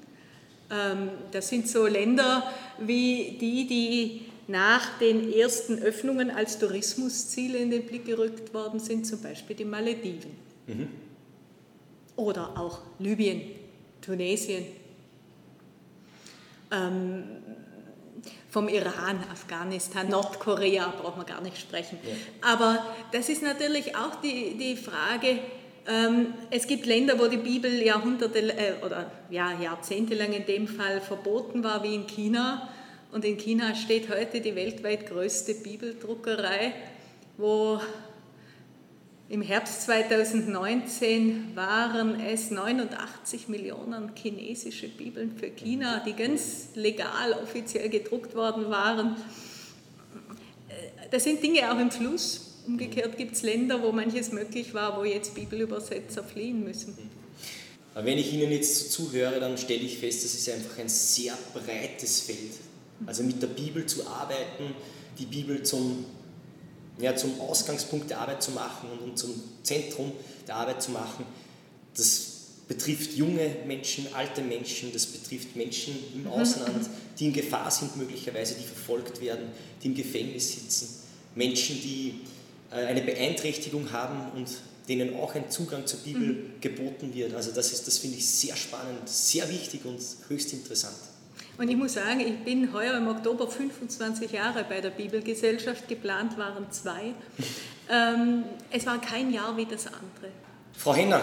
Ähm, 0.70 1.10
das 1.32 1.48
sind 1.48 1.68
so 1.68 1.86
Länder 1.86 2.52
wie 2.78 3.38
die, 3.40 3.66
die 3.66 4.26
nach 4.46 4.98
den 4.98 5.32
ersten 5.32 5.78
Öffnungen 5.78 6.30
als 6.30 6.58
Tourismusziele 6.58 7.58
in 7.58 7.70
den 7.70 7.86
Blick 7.86 8.04
gerückt 8.04 8.52
worden 8.52 8.78
sind, 8.78 9.06
zum 9.06 9.22
Beispiel 9.22 9.56
die 9.56 9.64
Malediven. 9.64 10.30
Mhm. 10.66 10.88
Oder 12.16 12.58
auch 12.58 12.80
Libyen, 12.98 13.40
Tunesien. 14.02 14.66
Ähm, 16.70 17.24
vom 18.52 18.68
Iran, 18.68 19.18
Afghanistan, 19.32 20.10
Nordkorea 20.10 20.92
braucht 21.00 21.16
man 21.16 21.24
gar 21.24 21.40
nicht 21.40 21.56
sprechen. 21.56 21.98
Ja. 22.04 22.52
Aber 22.52 22.84
das 23.10 23.30
ist 23.30 23.42
natürlich 23.42 23.96
auch 23.96 24.16
die, 24.16 24.58
die 24.58 24.76
Frage, 24.76 25.38
ähm, 25.88 26.34
es 26.50 26.66
gibt 26.66 26.84
Länder, 26.84 27.18
wo 27.18 27.28
die 27.28 27.38
Bibel 27.38 27.82
Jahrhunderte 27.82 28.40
äh, 28.40 28.84
oder 28.84 29.10
ja, 29.30 29.58
Jahrzehnte 29.58 30.14
lang 30.14 30.34
in 30.34 30.44
dem 30.44 30.68
Fall 30.68 31.00
verboten 31.00 31.64
war, 31.64 31.82
wie 31.82 31.94
in 31.94 32.06
China. 32.06 32.68
Und 33.10 33.24
in 33.24 33.38
China 33.38 33.74
steht 33.74 34.10
heute 34.10 34.42
die 34.42 34.54
weltweit 34.54 35.06
größte 35.06 35.54
Bibeldruckerei, 35.54 36.74
wo 37.38 37.80
im 39.28 39.40
Herbst 39.40 39.82
2019 39.82 41.52
waren 41.54 42.20
es 42.20 42.50
89 42.50 43.48
Millionen 43.48 44.10
chinesische 44.14 44.88
Bibeln 44.88 45.36
für 45.36 45.48
China, 45.48 46.02
die 46.06 46.12
ganz 46.12 46.68
legal 46.74 47.32
offiziell 47.42 47.88
gedruckt 47.88 48.34
worden 48.34 48.68
waren. 48.70 49.16
Das 51.10 51.24
sind 51.24 51.42
Dinge 51.42 51.72
auch 51.72 51.78
im 51.78 51.90
Fluss. 51.90 52.58
Umgekehrt 52.66 53.16
gibt 53.16 53.34
es 53.34 53.42
Länder, 53.42 53.82
wo 53.82 53.90
manches 53.92 54.32
möglich 54.32 54.74
war, 54.74 54.98
wo 54.98 55.04
jetzt 55.04 55.34
Bibelübersetzer 55.34 56.22
fliehen 56.22 56.62
müssen. 56.62 56.96
Wenn 57.94 58.18
ich 58.18 58.32
Ihnen 58.32 58.52
jetzt 58.52 58.92
zuhöre, 58.92 59.40
dann 59.40 59.58
stelle 59.58 59.82
ich 59.82 59.98
fest, 59.98 60.24
das 60.24 60.34
ist 60.34 60.48
einfach 60.48 60.78
ein 60.78 60.88
sehr 60.88 61.36
breites 61.52 62.20
Feld. 62.20 62.52
Also 63.04 63.22
mit 63.22 63.42
der 63.42 63.48
Bibel 63.48 63.84
zu 63.84 64.06
arbeiten, 64.06 64.74
die 65.18 65.26
Bibel 65.26 65.62
zum 65.62 66.04
ja, 66.98 67.16
zum 67.16 67.40
Ausgangspunkt 67.40 68.10
der 68.10 68.20
Arbeit 68.20 68.42
zu 68.42 68.52
machen 68.52 68.88
und, 69.02 69.18
zum 69.18 69.30
Zentrum 69.62 70.12
der 70.46 70.56
Arbeit 70.56 70.82
zu 70.82 70.90
machen. 70.90 71.24
Das 71.96 72.32
betrifft 72.68 73.14
junge 73.14 73.56
Menschen, 73.66 74.06
alte 74.14 74.42
Menschen, 74.42 74.92
das 74.92 75.06
betrifft 75.06 75.56
Menschen 75.56 75.94
im 76.14 76.26
Ausland, 76.26 76.88
die 77.18 77.26
in 77.26 77.32
Gefahr 77.32 77.70
sind 77.70 77.96
möglicherweise, 77.96 78.54
die 78.54 78.64
verfolgt 78.64 79.20
werden, 79.20 79.48
die 79.82 79.88
im 79.88 79.94
Gefängnis 79.94 80.52
sitzen, 80.52 80.88
Menschen, 81.34 81.80
die 81.80 82.20
äh, 82.70 82.86
eine 82.86 83.02
Beeinträchtigung 83.02 83.92
haben 83.92 84.32
und 84.36 84.48
denen 84.88 85.16
auch 85.16 85.34
ein 85.34 85.50
Zugang 85.50 85.86
zur 85.86 86.00
Bibel 86.00 86.22
mhm. 86.22 86.60
geboten 86.60 87.14
wird. 87.14 87.34
Also 87.34 87.52
das 87.52 87.72
ist, 87.72 87.86
das 87.86 87.98
finde 87.98 88.18
ich 88.18 88.26
sehr 88.26 88.56
spannend, 88.56 89.08
sehr 89.08 89.48
wichtig 89.48 89.84
und 89.84 90.00
höchst 90.28 90.52
interessant. 90.52 90.96
Und 91.58 91.68
ich 91.68 91.76
muss 91.76 91.94
sagen, 91.94 92.20
ich 92.20 92.44
bin 92.44 92.72
heuer 92.72 92.96
im 92.96 93.08
Oktober 93.08 93.46
25 93.48 94.32
Jahre 94.32 94.64
bei 94.64 94.80
der 94.80 94.90
Bibelgesellschaft, 94.90 95.86
geplant 95.88 96.38
waren 96.38 96.70
zwei. 96.70 97.12
Ähm, 97.90 98.44
es 98.70 98.86
war 98.86 99.00
kein 99.00 99.32
Jahr 99.32 99.56
wie 99.56 99.66
das 99.66 99.86
andere. 99.86 100.32
Frau 100.72 100.94
Henner, 100.94 101.20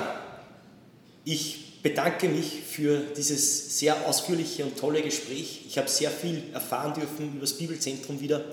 ich 1.26 1.82
bedanke 1.82 2.30
mich 2.30 2.62
für 2.62 3.00
dieses 3.18 3.80
sehr 3.80 4.08
ausführliche 4.08 4.66
und 4.66 4.78
tolle 4.78 5.02
Gespräch. 5.02 5.66
Ich 5.68 5.78
habe 5.78 5.88
sehr 5.88 6.12
viel 6.12 6.44
erfahren 6.54 6.94
dürfen 6.94 7.32
über 7.32 7.42
das 7.42 7.54
Bibelzentrum 7.54 8.20
wieder. 8.20 8.44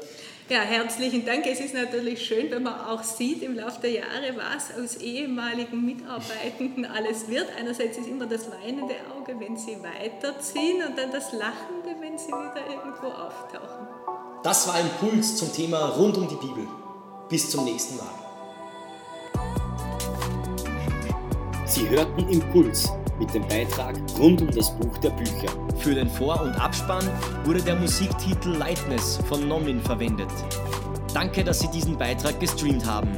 Ja, 0.48 0.61
herzlichen 0.61 1.26
Dank. 1.26 1.44
Es 1.44 1.59
ist 1.59 1.74
natürlich 1.74 2.24
schön, 2.24 2.52
wenn 2.52 2.62
man 2.62 2.80
auch 2.80 3.02
sieht 3.02 3.42
im 3.42 3.56
Laufe 3.56 3.80
der 3.80 3.90
Jahre, 3.90 4.37
was 4.37 4.70
aus 4.80 4.94
ehemaligen 4.98 5.85
Mitarbeitenden 5.85 6.85
alles 6.85 7.26
wird. 7.26 7.48
Einerseits 7.59 7.98
ist 7.98 8.06
immer 8.06 8.26
das 8.26 8.48
weinende 8.52 8.94
Auge, 9.12 9.35
wenn 9.40 9.56
sie 9.56 9.76
weiterziehen 9.82 10.85
und 10.87 10.96
dann 10.96 11.11
das 11.11 11.32
lachende, 11.32 11.96
wenn 12.00 12.16
sie 12.16 12.28
wieder 12.28 12.62
irgendwo 12.70 13.09
auftauchen. 13.09 13.88
Das 14.44 14.68
war 14.68 14.78
Impuls 14.78 15.37
zum 15.37 15.52
Thema 15.52 15.78
rund 15.96 16.16
um 16.16 16.28
die 16.28 16.37
Bibel. 16.37 16.68
Bis 17.28 17.50
zum 17.50 17.64
nächsten 17.64 17.96
Mal. 17.96 18.06
Sie 21.66 21.88
hörten 21.88 22.28
Impuls 22.28 22.88
mit 23.18 23.35
dem 23.35 23.46
Beitrag 23.48 23.96
rund 24.18 24.40
um 24.42 24.50
das 24.50 24.76
Buch 24.79 24.98
der 24.98 25.11
Bücher. 25.11 25.48
Für 25.79 25.94
den 25.94 26.09
Vor- 26.09 26.42
und 26.42 26.55
Abspann 26.61 27.05
wurde 27.44 27.62
der 27.62 27.76
Musiktitel 27.76 28.50
Lightness 28.50 29.18
von 29.29 29.46
Nomin 29.48 29.81
verwendet. 29.81 30.31
Danke, 31.12 31.44
dass 31.44 31.61
Sie 31.61 31.68
diesen 31.68 31.96
Beitrag 31.98 32.38
gestreamt 32.40 32.87
haben. 32.87 33.11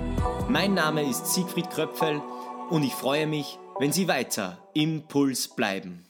Mein 0.48 0.74
Name 0.74 1.02
ist 1.02 1.26
Siegfried 1.34 1.68
Kröpfel 1.70 2.22
und 2.70 2.82
ich 2.82 2.94
freue 2.94 3.26
mich, 3.26 3.58
wenn 3.78 3.92
Sie 3.92 4.08
weiter 4.08 4.58
im 4.74 5.02
Puls 5.08 5.48
bleiben. 5.48 6.07